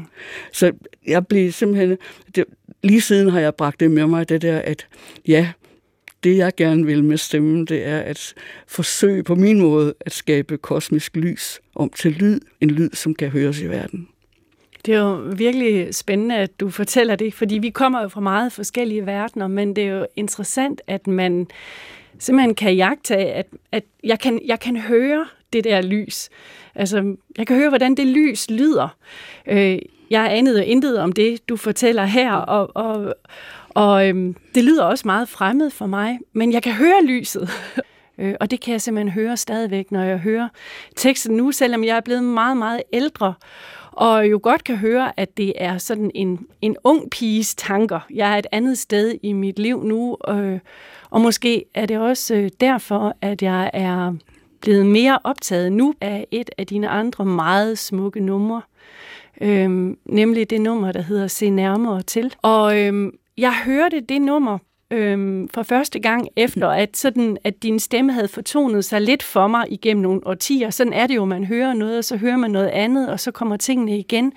Så 0.52 0.72
jeg 1.08 1.28
blev 1.28 1.52
simpelthen, 1.52 1.98
det, 2.36 2.46
lige 2.84 3.02
siden 3.02 3.30
har 3.30 3.40
jeg 3.40 3.56
bragt 3.56 3.80
det 3.80 3.92
med 3.92 4.08
mig, 4.08 4.30
det 4.30 4.42
der, 4.42 4.60
at 4.60 4.88
ja, 5.28 5.52
det 6.24 6.38
jeg 6.38 6.52
gerne 6.58 6.86
vil 6.86 7.04
med 7.04 7.18
stemmen, 7.18 7.66
det 7.66 7.86
er 7.88 8.00
at 8.00 8.34
forsøge 8.68 9.24
på 9.24 9.36
min 9.36 9.60
måde 9.60 9.94
at 10.00 10.12
skabe 10.12 10.58
kosmisk 10.58 11.16
lys 11.16 11.60
om 11.76 11.90
til 11.90 12.12
lyd, 12.12 12.40
en 12.62 12.72
lyd, 12.72 12.90
som 12.94 13.16
kan 13.16 13.30
høres 13.30 13.62
i 13.62 13.68
verden. 13.68 14.08
Det 14.86 14.94
er 14.94 15.00
jo 15.00 15.16
virkelig 15.36 15.96
spændende, 15.96 16.36
at 16.36 16.60
du 16.60 16.70
fortæller 16.70 17.16
det, 17.16 17.34
fordi 17.34 17.58
vi 17.58 17.70
kommer 17.70 18.02
jo 18.02 18.08
fra 18.08 18.22
meget 18.22 18.52
forskellige 18.52 19.06
verdener, 19.06 19.48
men 19.48 19.76
det 19.76 19.84
er 19.84 19.88
jo 19.88 20.06
interessant, 20.16 20.82
at 20.88 21.08
man 21.08 21.48
simpelthen 22.20 22.56
kan 22.56 22.76
jagtage, 22.76 23.34
at, 23.34 23.48
at 23.72 23.84
jeg, 24.04 24.20
kan, 24.20 24.42
jeg 24.46 24.60
kan 24.60 24.78
høre 24.78 25.26
det 25.54 25.64
der 25.64 25.82
lys. 25.82 26.30
Altså, 26.76 27.16
jeg 27.38 27.48
kan 27.48 27.56
høre, 27.56 27.70
hvordan 27.70 27.96
det 27.96 28.08
lys 28.08 28.50
lyder. 28.50 28.96
Øh, 29.48 29.80
jeg 30.10 30.28
anede 30.32 30.66
intet 30.66 31.00
om 31.00 31.12
det, 31.12 31.50
du 31.50 31.56
fortæller 31.56 32.06
her, 32.06 32.34
og, 32.34 32.72
og, 32.76 33.16
og 33.70 34.08
øhm, 34.08 34.36
det 34.56 34.64
lyder 34.64 34.84
også 34.84 35.08
meget 35.08 35.30
fremmed 35.30 35.70
for 35.70 35.86
mig, 35.86 36.20
men 36.34 36.54
jeg 36.54 36.64
kan 36.64 36.74
høre 36.74 37.04
lyset. 37.06 37.50
Øh, 38.18 38.36
og 38.40 38.52
det 38.52 38.60
kan 38.62 38.72
jeg 38.72 38.82
simpelthen 38.82 39.12
høre 39.12 39.38
stadigvæk, 39.38 39.92
når 39.92 40.04
jeg 40.04 40.18
hører 40.18 40.50
teksten 40.96 41.38
nu, 41.38 41.52
selvom 41.52 41.84
jeg 41.84 41.98
er 41.98 42.02
blevet 42.02 42.24
meget, 42.24 42.58
meget 42.58 42.82
ældre. 42.94 43.34
Og 43.94 44.32
jo 44.32 44.40
godt 44.44 44.64
kan 44.64 44.78
høre, 44.78 45.20
at 45.20 45.38
det 45.38 45.54
er 45.58 45.78
sådan 45.78 46.12
en, 46.16 46.46
en 46.62 46.76
ung 46.84 47.10
piges 47.10 47.56
tanker. 47.56 48.00
Jeg 48.14 48.34
er 48.34 48.38
et 48.38 48.48
andet 48.52 48.78
sted 48.78 49.16
i 49.24 49.34
mit 49.34 49.60
liv 49.60 49.84
nu, 49.84 50.18
øh, 50.28 50.60
og 51.10 51.22
måske 51.22 51.66
er 51.74 51.86
det 51.86 52.00
også 52.00 52.36
øh, 52.36 52.50
derfor, 52.60 53.16
at 53.22 53.42
jeg 53.42 53.70
er 53.74 54.14
blevet 54.62 54.86
mere 54.86 55.20
optaget 55.24 55.72
nu 55.72 55.94
af 56.02 56.28
et 56.32 56.50
af 56.58 56.68
dine 56.68 56.90
andre 56.90 57.26
meget 57.26 57.78
smukke 57.78 58.20
numre, 58.20 58.62
øh, 59.42 59.96
nemlig 60.06 60.50
det 60.50 60.62
nummer, 60.62 60.92
der 60.92 61.02
hedder 61.02 61.28
Se 61.28 61.50
nærmere 61.50 62.02
til. 62.02 62.34
Og 62.42 62.80
øh, 62.80 63.12
jeg 63.38 63.54
hørte 63.66 64.00
det 64.00 64.22
nummer 64.22 64.58
øhm, 64.94 65.50
for 65.50 65.64
første 65.64 66.00
gang 66.00 66.28
efter, 66.36 66.70
at, 66.70 66.98
sådan, 66.98 67.38
at 67.44 67.64
din 67.64 67.80
stemme 67.80 68.14
havde 68.14 68.28
fortonet 68.28 68.86
sig 68.86 69.02
lidt 69.02 69.24
for 69.24 69.48
mig 69.48 69.66
igennem 69.70 70.04
nogle 70.04 70.22
årtier. 70.26 70.70
Sådan 70.70 70.94
er 70.94 71.08
det 71.08 71.16
jo, 71.16 71.26
man 71.26 71.46
hører 71.46 71.74
noget, 71.74 71.98
og 71.98 72.04
så 72.04 72.18
hører 72.18 72.38
man 72.38 72.52
noget 72.52 72.68
andet, 72.68 73.10
og 73.10 73.20
så 73.20 73.32
kommer 73.32 73.58
tingene 73.58 73.98
igen. 73.98 74.34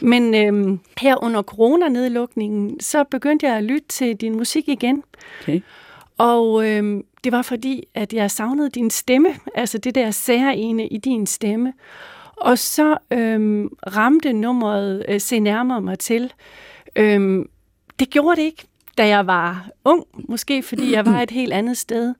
Men 0.00 0.34
øhm, 0.34 0.80
her 1.00 1.24
under 1.24 1.42
coronanedlukningen, 1.42 2.80
så 2.80 3.04
begyndte 3.04 3.46
jeg 3.46 3.56
at 3.56 3.64
lytte 3.64 3.88
til 3.88 4.16
din 4.16 4.36
musik 4.36 4.68
igen. 4.68 5.02
Okay. 5.42 5.60
Og 6.18 6.68
øhm, 6.68 7.04
det 7.24 7.32
var 7.32 7.42
fordi, 7.42 7.84
at 7.94 8.12
jeg 8.12 8.30
savnede 8.30 8.70
din 8.70 8.90
stemme, 8.90 9.28
altså 9.54 9.78
det 9.78 9.94
der 9.94 10.10
særlige 10.10 10.88
i 10.88 10.98
din 10.98 11.26
stemme. 11.26 11.72
Og 12.36 12.58
så 12.58 12.96
øhm, 13.10 13.68
ramte 13.86 14.32
nummeret 14.32 15.04
øh, 15.08 15.20
Se 15.20 15.38
nærmere 15.38 15.80
mig 15.80 15.98
til. 15.98 16.32
Øhm, 16.96 17.48
det 17.98 18.10
gjorde 18.10 18.36
det 18.36 18.42
ikke 18.42 18.66
da 18.98 19.06
jeg 19.06 19.26
var 19.26 19.68
ung, 19.84 20.04
måske 20.28 20.62
fordi 20.62 20.92
jeg 20.92 21.06
var 21.06 21.20
et 21.20 21.30
helt 21.30 21.52
andet 21.52 21.76
sted. 21.76 22.14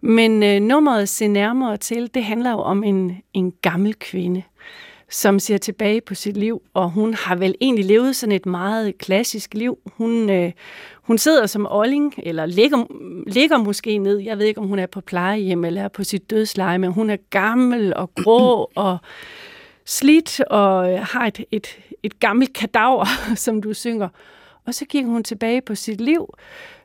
Men 0.00 0.42
øh, 0.42 0.60
nummeret 0.60 1.08
Se 1.08 1.28
nærmere 1.28 1.76
til, 1.76 2.14
det 2.14 2.24
handler 2.24 2.50
jo 2.50 2.58
om 2.58 2.84
en, 2.84 3.22
en 3.34 3.52
gammel 3.62 3.94
kvinde, 3.94 4.42
som 5.10 5.38
ser 5.38 5.58
tilbage 5.58 6.00
på 6.00 6.14
sit 6.14 6.36
liv, 6.36 6.62
og 6.74 6.90
hun 6.90 7.14
har 7.14 7.36
vel 7.36 7.54
egentlig 7.60 7.84
levet 7.84 8.16
sådan 8.16 8.32
et 8.32 8.46
meget 8.46 8.98
klassisk 8.98 9.54
liv. 9.54 9.78
Hun, 9.96 10.30
øh, 10.30 10.52
hun 11.02 11.18
sidder 11.18 11.46
som 11.46 11.66
olling, 11.70 12.14
eller 12.22 12.46
ligger, 12.46 12.84
ligger 13.26 13.58
måske 13.58 13.98
ned, 13.98 14.18
jeg 14.18 14.38
ved 14.38 14.46
ikke, 14.46 14.60
om 14.60 14.66
hun 14.66 14.78
er 14.78 14.86
på 14.86 15.00
plejehjem 15.00 15.64
eller 15.64 15.82
er 15.82 15.88
på 15.88 16.04
sit 16.04 16.30
dødsleje, 16.30 16.78
men 16.78 16.92
hun 16.92 17.10
er 17.10 17.16
gammel 17.30 17.94
og 17.96 18.14
grå 18.14 18.70
og 18.74 18.98
slidt 19.86 20.40
og 20.40 21.06
har 21.06 21.26
et, 21.26 21.44
et, 21.50 21.78
et 22.02 22.20
gammelt 22.20 22.52
kadaver, 22.52 23.06
som 23.44 23.62
du 23.62 23.74
synger. 23.74 24.08
Og 24.66 24.74
så 24.74 24.84
gik 24.84 25.04
hun 25.04 25.24
tilbage 25.24 25.60
på 25.60 25.74
sit 25.74 26.00
liv, 26.00 26.34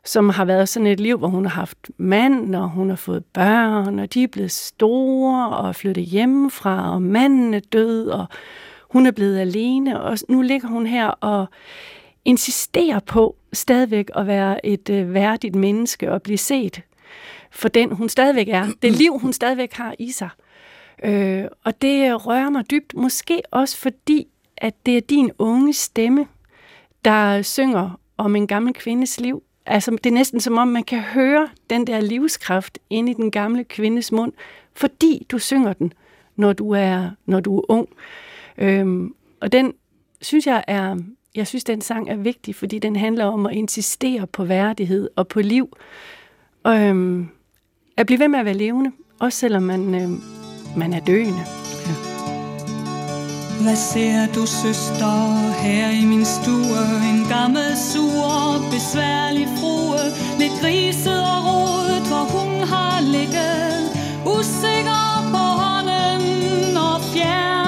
som 0.05 0.29
har 0.29 0.45
været 0.45 0.69
sådan 0.69 0.87
et 0.87 0.99
liv, 0.99 1.17
hvor 1.17 1.27
hun 1.27 1.45
har 1.45 1.51
haft 1.51 1.77
mand, 1.97 2.55
og 2.55 2.69
hun 2.69 2.89
har 2.89 2.95
fået 2.95 3.25
børn, 3.25 3.99
og 3.99 4.13
de 4.13 4.23
er 4.23 4.27
blevet 4.27 4.51
store 4.51 5.49
og 5.57 5.75
flyttet 5.75 6.05
hjemmefra, 6.05 6.93
og 6.93 7.01
manden 7.01 7.53
er 7.53 7.59
død, 7.59 8.07
og 8.09 8.25
hun 8.89 9.05
er 9.05 9.11
blevet 9.11 9.39
alene, 9.39 10.01
og 10.01 10.17
nu 10.29 10.41
ligger 10.41 10.67
hun 10.67 10.85
her 10.85 11.07
og 11.07 11.45
insisterer 12.25 12.99
på 12.99 13.35
stadigvæk 13.53 14.09
at 14.15 14.27
være 14.27 14.65
et 14.65 14.89
øh, 14.89 15.13
værdigt 15.13 15.55
menneske 15.55 16.11
og 16.11 16.21
blive 16.21 16.37
set 16.37 16.81
for 17.51 17.69
den, 17.69 17.91
hun 17.91 18.09
stadigvæk 18.09 18.47
er. 18.49 18.67
Det 18.81 18.91
liv, 18.91 19.19
hun 19.19 19.33
stadigvæk 19.33 19.73
har 19.73 19.95
i 19.99 20.11
sig. 20.11 20.29
Øh, 21.03 21.43
og 21.63 21.81
det 21.81 22.25
rører 22.25 22.49
mig 22.49 22.71
dybt, 22.71 22.93
måske 22.93 23.41
også 23.51 23.77
fordi, 23.77 24.27
at 24.57 24.85
det 24.85 24.97
er 24.97 25.01
din 25.01 25.31
unge 25.37 25.73
stemme, 25.73 26.27
der 27.05 27.41
synger 27.41 27.99
om 28.17 28.35
en 28.35 28.47
gammel 28.47 28.73
kvindes 28.73 29.19
liv. 29.19 29.43
Altså, 29.65 29.91
det 29.91 30.05
er 30.05 30.13
næsten 30.13 30.39
som 30.39 30.57
om, 30.57 30.67
man 30.67 30.83
kan 30.83 30.99
høre 30.99 31.49
den 31.69 31.87
der 31.87 32.01
livskraft 32.01 32.79
ind 32.89 33.09
i 33.09 33.13
den 33.13 33.31
gamle 33.31 33.63
kvindes 33.63 34.11
mund, 34.11 34.33
fordi 34.73 35.25
du 35.31 35.37
synger 35.39 35.73
den, 35.73 35.93
når 36.35 36.53
du 36.53 36.71
er, 36.71 37.09
når 37.25 37.39
du 37.39 37.57
er 37.57 37.71
ung. 37.71 37.89
Øhm, 38.57 39.13
og 39.41 39.51
den 39.51 39.73
synes 40.21 40.47
jeg 40.47 40.63
er, 40.67 40.97
jeg 41.35 41.47
synes, 41.47 41.63
den 41.63 41.81
sang 41.81 42.09
er 42.09 42.15
vigtig, 42.15 42.55
fordi 42.55 42.79
den 42.79 42.95
handler 42.95 43.25
om 43.25 43.45
at 43.45 43.53
insistere 43.53 44.27
på 44.27 44.43
værdighed 44.43 45.09
og 45.15 45.27
på 45.27 45.41
liv. 45.41 45.77
Og, 46.63 46.79
øhm, 46.79 47.29
at 47.97 48.05
blive 48.05 48.19
ved 48.19 48.27
med 48.27 48.39
at 48.39 48.45
være 48.45 48.53
levende, 48.53 48.91
også 49.19 49.39
selvom 49.39 49.63
man, 49.63 49.95
øhm, 49.95 50.21
man 50.77 50.93
er 50.93 50.99
døende. 50.99 51.68
Hvad 53.59 53.75
ser 53.75 54.25
du, 54.35 54.45
søster, 54.45 55.17
her 55.61 55.89
i 55.89 56.05
min 56.05 56.25
stue? 56.25 56.81
En 57.09 57.25
gammel, 57.29 57.77
sur, 57.91 58.63
besværlig 58.71 59.47
frue 59.59 59.99
Lidt 60.39 60.53
griset 60.61 61.21
og 61.33 61.39
rodet, 61.47 62.03
hvor 62.07 62.25
hun 62.35 62.67
har 62.67 63.01
ligget 63.01 63.73
Usikker 64.25 65.29
på 65.33 65.43
hånden 65.61 66.77
og 66.77 67.01
fjern 67.13 67.58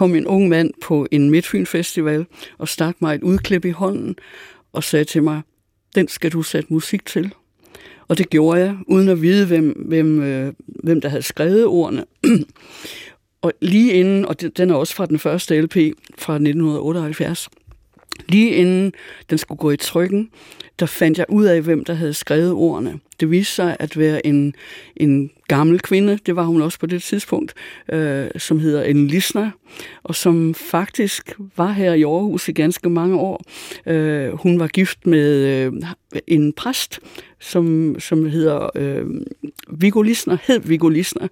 kom 0.00 0.14
en 0.14 0.26
ung 0.26 0.48
mand 0.48 0.70
på 0.82 1.06
en 1.10 1.30
Midtfyn 1.30 1.66
Festival 1.66 2.26
og 2.58 2.68
stak 2.68 2.96
mig 3.00 3.14
et 3.14 3.22
udklip 3.22 3.64
i 3.64 3.70
hånden 3.70 4.16
og 4.72 4.84
sagde 4.84 5.04
til 5.04 5.22
mig, 5.22 5.42
den 5.94 6.08
skal 6.08 6.32
du 6.32 6.42
sætte 6.42 6.72
musik 6.72 7.06
til. 7.06 7.34
Og 8.08 8.18
det 8.18 8.30
gjorde 8.30 8.60
jeg, 8.60 8.76
uden 8.86 9.08
at 9.08 9.22
vide, 9.22 9.46
hvem, 9.46 9.84
hvem, 9.86 10.22
øh, 10.22 10.52
hvem 10.66 11.00
der 11.00 11.08
havde 11.08 11.22
skrevet 11.22 11.66
ordene. 11.66 12.04
og 13.42 13.52
lige 13.60 13.92
inden, 13.92 14.26
og 14.26 14.40
den 14.40 14.70
er 14.70 14.74
også 14.74 14.94
fra 14.94 15.06
den 15.06 15.18
første 15.18 15.60
LP 15.60 15.76
fra 16.18 16.34
1978, 16.34 17.48
lige 18.28 18.50
inden 18.50 18.92
den 19.30 19.38
skulle 19.38 19.58
gå 19.58 19.70
i 19.70 19.76
trykken, 19.76 20.30
der 20.80 20.86
fandt 20.86 21.18
jeg 21.18 21.26
ud 21.28 21.44
af, 21.44 21.62
hvem 21.62 21.84
der 21.84 21.94
havde 21.94 22.14
skrevet 22.14 22.52
ordene. 22.52 23.00
Det 23.20 23.30
viste 23.30 23.54
sig 23.54 23.76
at 23.78 23.98
være 23.98 24.26
en, 24.26 24.54
en 24.96 25.30
gammel 25.48 25.80
kvinde, 25.80 26.18
det 26.26 26.36
var 26.36 26.44
hun 26.44 26.62
også 26.62 26.78
på 26.78 26.86
det 26.86 27.02
tidspunkt, 27.02 27.54
øh, 27.92 28.26
som 28.36 28.58
hedder 28.58 28.82
en 28.82 29.06
Lisner, 29.06 29.50
og 30.02 30.14
som 30.14 30.54
faktisk 30.54 31.32
var 31.56 31.72
her 31.72 31.92
i 31.94 32.02
Aarhus 32.02 32.48
i 32.48 32.52
ganske 32.52 32.90
mange 32.90 33.16
år. 33.16 33.44
Øh, 33.86 34.32
hun 34.32 34.60
var 34.60 34.66
gift 34.66 35.06
med 35.06 35.46
øh, 35.46 35.72
en 36.26 36.52
præst, 36.52 37.00
som, 37.40 37.96
som 37.98 38.26
hedder 38.26 38.70
øh, 38.74 39.06
Viggo 39.70 40.02
Lisner, 40.02 40.36
hed 40.46 40.60
Viggo 40.60 40.88
Lisner, 40.88 41.28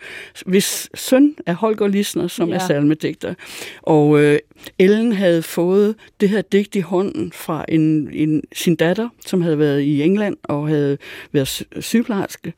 hvis 0.47 0.91
søn 0.95 1.35
er 1.47 1.55
Holger 1.55 1.87
Lisner, 1.87 2.27
som 2.27 2.49
ja. 2.49 2.55
er 2.55 2.59
salmedigter. 2.59 3.35
Og 3.83 4.21
øh, 4.23 4.39
Ellen 4.79 5.13
havde 5.13 5.43
fået 5.43 5.95
det 6.21 6.29
her 6.29 6.43
digt 6.43 6.77
i 6.77 6.81
hånden 6.81 7.33
fra 7.33 7.65
en, 7.69 8.11
en, 8.13 8.43
sin 8.53 8.77
datter, 8.77 9.09
som 9.27 9.38
havde 9.43 9.59
været 9.59 9.81
i 9.81 10.03
England 10.03 10.37
og 10.43 10.69
havde 10.69 10.99
været 11.33 11.63
sygeplejerske, 11.81 12.53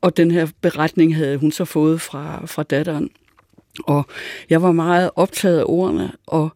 og 0.00 0.16
den 0.16 0.30
her 0.30 0.48
beretning 0.60 1.16
havde 1.16 1.36
hun 1.36 1.52
så 1.52 1.64
fået 1.64 2.00
fra, 2.00 2.46
fra 2.46 2.62
datteren. 2.62 3.10
Og 3.84 4.06
jeg 4.50 4.62
var 4.62 4.72
meget 4.72 5.10
optaget 5.16 5.58
af 5.58 5.64
ordene, 5.66 6.12
og 6.26 6.50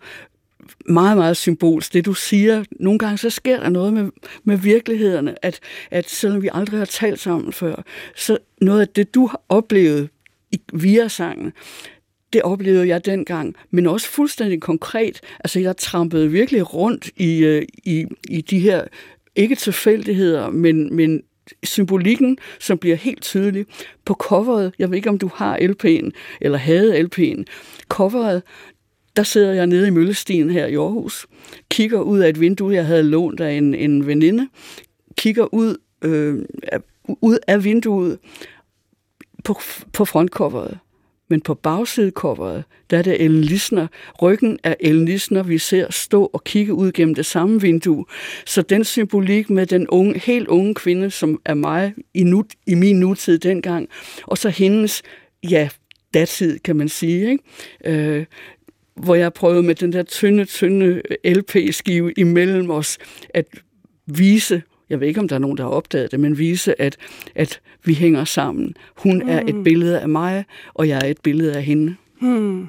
meget, 0.87 1.17
meget 1.17 1.37
symbolsk. 1.37 1.93
Det 1.93 2.05
du 2.05 2.15
siger, 2.15 2.65
nogle 2.71 2.99
gange 2.99 3.19
så 3.19 3.31
sker 3.31 3.61
der 3.61 3.69
noget 3.69 3.93
med, 3.93 4.11
med 4.45 4.57
virkelighederne, 4.57 5.45
at, 5.45 5.61
at 5.91 6.11
selvom 6.11 6.43
vi 6.43 6.49
aldrig 6.53 6.79
har 6.81 6.85
talt 6.85 7.21
sammen 7.21 7.53
før, 7.53 7.83
så 8.17 8.39
noget 8.61 8.81
af 8.81 8.89
det, 8.89 9.15
du 9.15 9.27
har 9.27 9.41
oplevet 9.49 10.09
via 10.73 11.09
sangen, 11.09 11.53
det 12.33 12.43
oplevede 12.43 12.89
jeg 12.89 13.07
dengang, 13.07 13.57
men 13.71 13.87
også 13.87 14.09
fuldstændig 14.09 14.61
konkret. 14.61 15.21
Altså, 15.41 15.61
jeg 15.61 15.77
trampede 15.77 16.31
virkelig 16.31 16.75
rundt 16.75 17.11
i, 17.17 17.39
øh, 17.39 17.63
i, 17.85 18.07
i 18.29 18.41
de 18.41 18.59
her, 18.59 18.85
ikke 19.37 19.55
tilfældigheder, 19.55 20.51
men, 20.51 20.97
men 20.97 21.23
symbolikken, 21.63 22.39
som 22.61 22.79
bliver 22.79 22.97
helt 22.97 23.23
tydelig 23.23 23.67
på 24.05 24.15
coveret. 24.15 24.75
Jeg 24.79 24.91
ved 24.91 24.97
ikke, 24.97 25.11
om 25.11 25.19
du 25.19 25.31
har 25.35 25.59
LP'en, 25.59 26.11
eller 26.41 26.59
havde 26.59 27.01
LP'en. 27.01 27.45
Coveret, 27.89 28.43
der 29.17 29.23
sidder 29.23 29.53
jeg 29.53 29.67
nede 29.67 29.87
i 29.87 29.91
Møllestien 29.91 30.51
her 30.51 30.67
i 30.67 30.75
Aarhus, 30.75 31.27
kigger 31.71 32.01
ud 32.01 32.19
af 32.19 32.29
et 32.29 32.41
vindue, 32.41 32.75
jeg 32.75 32.87
havde 32.87 33.03
lånt 33.03 33.41
af 33.41 33.53
en, 33.53 33.75
en 33.75 34.07
veninde, 34.07 34.49
kigger 35.19 35.55
ud, 35.55 35.77
øh, 36.03 36.39
ud 37.21 37.39
af 37.47 37.65
vinduet 37.65 38.19
på, 39.45 39.61
på 39.93 40.05
frontcoveret. 40.05 40.79
Men 41.33 41.41
på 41.41 41.55
bagsidecoveret, 41.55 42.65
der 42.91 42.99
er 42.99 43.03
det 43.03 43.21
Ellen 43.21 43.41
Lisner. 43.41 43.87
Ryggen 44.23 44.59
af 44.65 44.77
Ellen 44.81 45.05
Lisner, 45.05 45.43
vi 45.43 45.59
ser 45.59 45.93
stå 45.93 46.31
og 46.33 46.45
kigge 46.45 46.75
ud 46.75 46.93
gennem 46.93 47.15
det 47.15 47.27
samme 47.27 47.61
vindue. 47.61 48.05
Så 48.47 48.63
den 48.63 48.85
symbolik 48.85 49.51
med 49.51 49.67
den 49.67 49.89
unge, 49.89 50.19
helt 50.19 50.49
unge 50.49 50.75
kvinde, 50.75 51.11
som 51.11 51.41
er 51.45 51.55
mig 51.55 51.95
i, 52.15 52.25
nu, 52.25 52.45
i 52.67 52.75
min 52.75 53.01
nutid 53.01 53.39
dengang, 53.39 53.89
og 54.23 54.39
så 54.39 54.49
hendes, 54.49 55.03
ja, 55.51 55.69
datid, 56.15 56.59
kan 56.59 56.77
man 56.77 56.89
sige, 56.89 57.31
ikke? 57.31 57.45
Øh, 57.85 58.25
hvor 58.97 59.15
jeg 59.15 59.33
prøvede 59.33 59.63
med 59.63 59.75
den 59.75 59.93
der 59.93 60.03
tynde, 60.03 60.45
tynde 60.45 61.03
LP-skive 61.25 62.13
imellem 62.17 62.71
os 62.71 62.99
at 63.35 63.47
vise, 64.07 64.63
jeg 64.93 65.01
ved 65.01 65.09
ikke, 65.09 65.21
om 65.21 65.29
der 65.29 65.37
er 65.37 65.41
nogen, 65.41 65.57
der 65.57 65.63
har 65.63 65.71
opdaget 65.71 66.11
det, 66.11 66.21
men 66.21 66.39
vise, 66.39 66.83
at, 66.83 66.97
at 67.35 67.61
vi 67.85 67.95
hænger 67.95 68.25
sammen. 68.25 68.75
Hun 68.97 69.23
mm. 69.23 69.29
er 69.29 69.41
et 69.41 69.55
mm. 69.55 69.65
billede 69.65 70.01
af 70.01 70.09
mig, 70.09 70.45
og 70.75 70.89
jeg 70.89 71.01
er 71.05 71.07
et 71.07 71.21
billede 71.23 71.57
af 71.57 71.63
hende. 71.63 71.97
Hmm. 72.21 72.69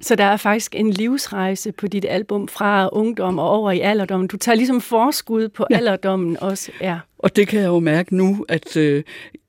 Så 0.00 0.14
der 0.14 0.24
er 0.24 0.36
faktisk 0.36 0.74
en 0.76 0.90
livsrejse 0.90 1.72
på 1.72 1.86
dit 1.86 2.06
album 2.08 2.48
fra 2.48 2.88
ungdom 2.92 3.38
og 3.38 3.50
over 3.50 3.70
i 3.70 3.80
alderdommen. 3.80 4.28
Du 4.28 4.36
tager 4.36 4.56
ligesom 4.56 4.80
forskud 4.80 5.48
på 5.48 5.66
ja. 5.70 5.76
alderdommen 5.76 6.36
også. 6.40 6.72
Ja. 6.80 6.98
Og 7.18 7.36
det 7.36 7.48
kan 7.48 7.60
jeg 7.60 7.66
jo 7.66 7.80
mærke 7.80 8.16
nu, 8.16 8.44
at 8.48 8.76
øh, 8.76 9.02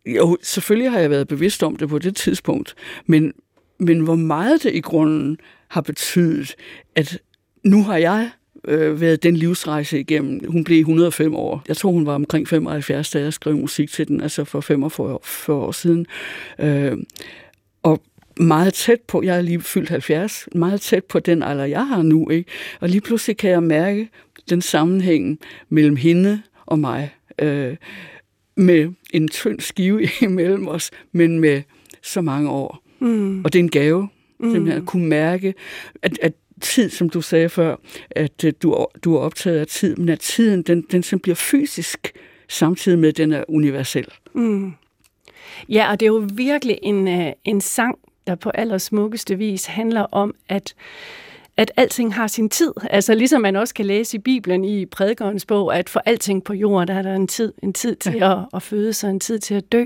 jo, 0.05 0.37
selvfølgelig 0.41 0.91
har 0.91 0.99
jeg 0.99 1.09
været 1.09 1.27
bevidst 1.27 1.63
om 1.63 1.75
det 1.75 1.89
på 1.89 1.99
det 1.99 2.15
tidspunkt, 2.15 2.75
men, 3.05 3.33
men 3.79 3.99
hvor 3.99 4.15
meget 4.15 4.63
det 4.63 4.75
i 4.75 4.81
grunden 4.81 5.37
har 5.67 5.81
betydet, 5.81 6.55
at 6.95 7.19
nu 7.63 7.83
har 7.83 7.97
jeg 7.97 8.31
øh, 8.67 9.01
været 9.01 9.23
den 9.23 9.37
livsrejse 9.37 9.99
igennem. 9.99 10.41
Hun 10.47 10.63
blev 10.63 10.79
105 10.79 11.35
år. 11.35 11.63
Jeg 11.67 11.77
tror, 11.77 11.91
hun 11.91 12.05
var 12.05 12.15
omkring 12.15 12.47
75, 12.47 13.09
da 13.09 13.19
jeg 13.19 13.33
skrev 13.33 13.57
musik 13.57 13.91
til 13.91 14.07
den, 14.07 14.21
altså 14.21 14.43
for 14.43 14.61
45 14.61 15.57
år 15.57 15.71
siden. 15.71 16.05
Øh, 16.59 16.97
og 17.83 18.01
meget 18.39 18.73
tæt 18.73 19.01
på, 19.07 19.23
jeg 19.23 19.37
er 19.37 19.41
lige 19.41 19.61
fyldt 19.61 19.89
70, 19.89 20.47
meget 20.55 20.81
tæt 20.81 21.03
på 21.03 21.19
den 21.19 21.43
alder, 21.43 21.65
jeg 21.65 21.87
har 21.87 22.01
nu. 22.01 22.29
Ikke? 22.29 22.51
Og 22.79 22.89
lige 22.89 23.01
pludselig 23.01 23.37
kan 23.37 23.49
jeg 23.49 23.63
mærke 23.63 24.09
den 24.49 24.61
sammenhæng 24.61 25.39
mellem 25.69 25.95
hende 25.95 26.41
og 26.65 26.79
mig. 26.79 27.15
Øh, 27.39 27.75
med 28.55 28.93
en 29.13 29.27
tynd 29.27 29.59
skive 29.59 30.09
imellem 30.21 30.67
os, 30.67 30.91
men 31.11 31.39
med 31.39 31.61
så 32.01 32.21
mange 32.21 32.49
år. 32.49 32.83
Mm. 32.99 33.43
Og 33.43 33.53
det 33.53 33.59
er 33.59 33.63
en 33.63 33.69
gave, 33.69 34.09
mm. 34.39 34.51
simpelthen 34.51 34.81
at 34.81 34.87
kunne 34.87 35.05
mærke, 35.05 35.53
at, 36.01 36.19
at 36.21 36.33
tid, 36.63 36.89
som 36.89 37.09
du 37.09 37.21
sagde 37.21 37.49
før, 37.49 37.75
at 38.11 38.43
øh, 38.43 38.53
du, 38.63 38.85
du 39.03 39.15
er 39.15 39.19
optaget 39.19 39.59
af 39.59 39.67
tid, 39.67 39.95
men 39.95 40.09
at 40.09 40.19
tiden, 40.19 40.61
den, 40.61 40.81
den 40.91 41.03
som 41.03 41.19
bliver 41.19 41.35
fysisk, 41.35 42.13
samtidig 42.49 42.99
med, 42.99 43.09
at 43.09 43.17
den 43.17 43.31
er 43.31 43.43
universel. 43.47 44.07
Mm. 44.33 44.73
Ja, 45.69 45.91
og 45.91 45.99
det 45.99 46.05
er 46.05 46.11
jo 46.11 46.27
virkelig 46.33 46.79
en, 46.83 47.07
øh, 47.07 47.33
en 47.43 47.61
sang, 47.61 47.97
der 48.27 48.35
på 48.35 48.49
allersmukkeste 48.49 49.37
vis 49.37 49.65
handler 49.65 50.01
om, 50.01 50.35
at 50.49 50.75
at 51.57 51.71
alting 51.77 52.15
har 52.15 52.27
sin 52.27 52.49
tid. 52.49 52.73
Altså 52.89 53.13
ligesom 53.13 53.41
man 53.41 53.55
også 53.55 53.73
kan 53.73 53.85
læse 53.85 54.17
i 54.17 54.19
Bibelen 54.19 54.65
i 54.65 54.85
prædikernes 54.85 55.45
bog, 55.45 55.77
at 55.77 55.89
for 55.89 56.01
alting 56.05 56.43
på 56.43 56.53
jorden, 56.53 56.87
der 56.87 56.93
er 56.93 57.01
der 57.01 57.15
en 57.15 57.27
tid, 57.27 57.53
en 57.63 57.73
tid 57.73 57.95
til 57.95 58.13
ja. 58.13 58.31
at, 58.31 58.45
at 58.53 58.61
føde 58.61 58.93
sig, 58.93 59.09
en 59.09 59.19
tid 59.19 59.39
til 59.39 59.55
at 59.55 59.71
dø. 59.71 59.85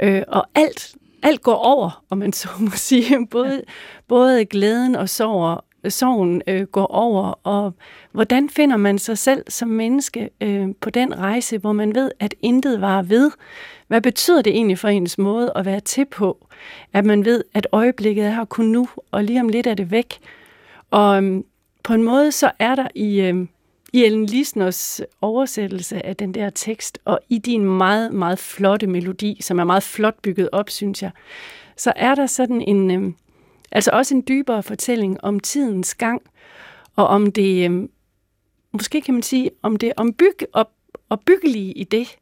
Øh, 0.00 0.22
og 0.28 0.46
alt, 0.54 0.94
alt 1.22 1.42
går 1.42 1.54
over, 1.54 2.04
om 2.10 2.18
man 2.18 2.32
så 2.32 2.48
må 2.58 2.70
sige. 2.88 3.26
Både, 3.26 3.54
ja. 3.54 3.60
både 4.08 4.44
glæden 4.44 4.96
og 4.96 5.08
sorg, 5.08 5.64
sorgen 5.90 6.42
øh, 6.46 6.62
går 6.62 6.86
over, 6.86 7.40
og 7.44 7.74
hvordan 8.12 8.50
finder 8.50 8.76
man 8.76 8.98
sig 8.98 9.18
selv 9.18 9.44
som 9.48 9.68
menneske 9.68 10.30
øh, 10.40 10.68
på 10.80 10.90
den 10.90 11.18
rejse, 11.18 11.58
hvor 11.58 11.72
man 11.72 11.94
ved, 11.94 12.10
at 12.20 12.34
intet 12.42 12.80
var 12.80 13.02
ved? 13.02 13.30
Hvad 13.86 14.00
betyder 14.00 14.42
det 14.42 14.52
egentlig 14.52 14.78
for 14.78 14.88
ens 14.88 15.18
måde 15.18 15.52
at 15.56 15.64
være 15.64 15.80
til 15.80 16.04
på? 16.04 16.46
At 16.92 17.04
man 17.04 17.24
ved, 17.24 17.44
at 17.54 17.66
øjeblikket 17.72 18.24
er 18.24 18.30
her 18.30 18.44
kun 18.44 18.66
nu, 18.66 18.88
og 19.10 19.24
lige 19.24 19.40
om 19.40 19.48
lidt 19.48 19.66
er 19.66 19.74
det 19.74 19.90
væk. 19.90 20.18
Og 20.90 21.24
øh, 21.24 21.42
på 21.82 21.94
en 21.94 22.02
måde 22.02 22.32
så 22.32 22.50
er 22.58 22.74
der 22.74 22.88
i, 22.94 23.20
øh, 23.20 23.46
i 23.92 24.04
Ellen 24.04 24.26
Lisners 24.26 25.00
oversættelse 25.20 26.06
af 26.06 26.16
den 26.16 26.34
der 26.34 26.50
tekst, 26.50 26.98
og 27.04 27.20
i 27.28 27.38
din 27.38 27.64
meget, 27.64 28.12
meget 28.12 28.38
flotte 28.38 28.86
melodi, 28.86 29.38
som 29.40 29.58
er 29.58 29.64
meget 29.64 29.82
flot 29.82 30.22
bygget 30.22 30.48
op, 30.52 30.70
synes 30.70 31.02
jeg, 31.02 31.10
så 31.76 31.92
er 31.96 32.14
der 32.14 32.26
sådan 32.26 32.62
en... 32.62 32.90
Øhm, 32.90 33.14
Altså 33.72 33.90
også 33.92 34.14
en 34.14 34.24
dybere 34.28 34.62
fortælling 34.62 35.24
om 35.24 35.40
tidens 35.40 35.94
gang, 35.94 36.22
og 36.96 37.06
om 37.06 37.32
det, 37.32 37.70
øh, 37.70 37.88
måske 38.72 39.00
kan 39.00 39.14
man 39.14 39.22
sige, 39.22 39.50
om 39.62 39.76
det 39.76 39.92
ombyg, 39.96 40.34
op, 40.52 40.70
opbyggelige 41.10 41.72
i 41.72 41.84
det. 41.84 42.16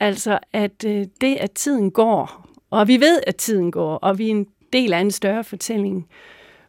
Altså 0.00 0.38
at 0.52 0.84
øh, 0.86 1.06
det, 1.20 1.36
at 1.36 1.50
tiden 1.50 1.90
går, 1.90 2.48
og 2.70 2.88
vi 2.88 3.00
ved, 3.00 3.20
at 3.26 3.36
tiden 3.36 3.70
går, 3.70 3.96
og 3.96 4.18
vi 4.18 4.26
er 4.26 4.30
en 4.30 4.46
del 4.72 4.92
af 4.92 5.00
en 5.00 5.10
større 5.10 5.44
fortælling, 5.44 6.08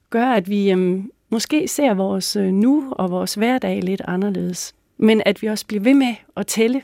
gør, 0.09 0.25
at 0.25 0.49
vi 0.49 0.71
øh, 0.71 1.03
måske 1.29 1.67
ser 1.67 1.93
vores 1.93 2.35
øh, 2.35 2.47
nu 2.47 2.91
og 2.91 3.11
vores 3.11 3.33
hverdag 3.33 3.81
lidt 3.81 4.01
anderledes. 4.07 4.75
Men 4.97 5.21
at 5.25 5.41
vi 5.41 5.47
også 5.47 5.65
bliver 5.65 5.83
ved 5.83 5.93
med 5.93 6.15
at 6.35 6.47
tælle, 6.47 6.81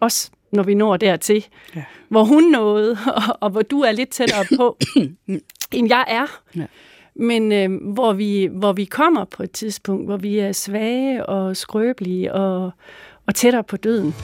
os 0.00 0.32
når 0.52 0.62
vi 0.62 0.74
når 0.74 0.96
dertil, 0.96 1.46
ja. 1.76 1.84
hvor 2.08 2.24
hun 2.24 2.42
nåede, 2.42 2.98
og, 3.16 3.36
og 3.40 3.50
hvor 3.50 3.62
du 3.62 3.80
er 3.80 3.92
lidt 3.92 4.08
tættere 4.08 4.44
på, 4.56 4.78
end 5.74 5.88
jeg 5.88 6.04
er. 6.08 6.40
Ja. 6.56 6.66
Men 7.14 7.52
øh, 7.52 7.92
hvor, 7.92 8.12
vi, 8.12 8.48
hvor 8.52 8.72
vi 8.72 8.84
kommer 8.84 9.24
på 9.24 9.42
et 9.42 9.50
tidspunkt, 9.50 10.06
hvor 10.06 10.16
vi 10.16 10.38
er 10.38 10.52
svage 10.52 11.26
og 11.26 11.56
skrøbelige 11.56 12.32
og, 12.34 12.70
og 13.26 13.34
tættere 13.34 13.64
på 13.64 13.76
døden. 13.76 14.14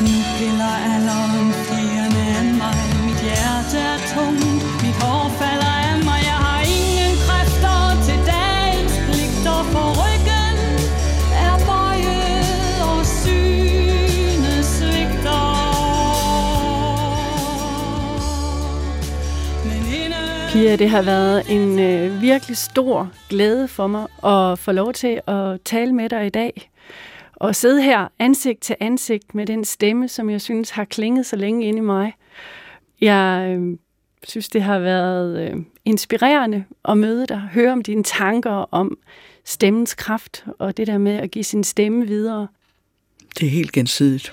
Nu 0.00 0.16
gælder 0.40 0.72
alderen 0.94 1.67
Pia, 20.58 20.76
det 20.76 20.90
har 20.90 21.02
været 21.02 21.50
en 21.50 21.78
øh, 21.78 22.22
virkelig 22.22 22.56
stor 22.56 23.10
glæde 23.28 23.68
for 23.68 23.86
mig 23.86 24.06
at 24.24 24.58
få 24.58 24.72
lov 24.72 24.92
til 24.92 25.20
at 25.26 25.60
tale 25.64 25.92
med 25.92 26.08
dig 26.08 26.26
i 26.26 26.30
dag. 26.30 26.70
Og 27.32 27.56
sidde 27.56 27.82
her 27.82 28.08
ansigt 28.18 28.60
til 28.60 28.76
ansigt 28.80 29.34
med 29.34 29.46
den 29.46 29.64
stemme, 29.64 30.08
som 30.08 30.30
jeg 30.30 30.40
synes 30.40 30.70
har 30.70 30.84
klinget 30.84 31.26
så 31.26 31.36
længe 31.36 31.66
inde 31.66 31.78
i 31.78 31.82
mig. 31.82 32.12
Jeg 33.00 33.56
øh, 33.58 33.78
synes, 34.28 34.48
det 34.48 34.62
har 34.62 34.78
været 34.78 35.48
øh, 35.48 35.56
inspirerende 35.84 36.64
at 36.84 36.98
møde 36.98 37.26
dig, 37.26 37.40
høre 37.52 37.72
om 37.72 37.82
dine 37.82 38.04
tanker 38.04 38.68
om 38.70 38.98
stemmens 39.44 39.94
kraft, 39.94 40.44
og 40.58 40.76
det 40.76 40.86
der 40.86 40.98
med 40.98 41.16
at 41.16 41.30
give 41.30 41.44
sin 41.44 41.64
stemme 41.64 42.06
videre. 42.06 42.48
Det 43.38 43.46
er 43.46 43.50
helt 43.50 43.72
gensidigt. 43.72 44.32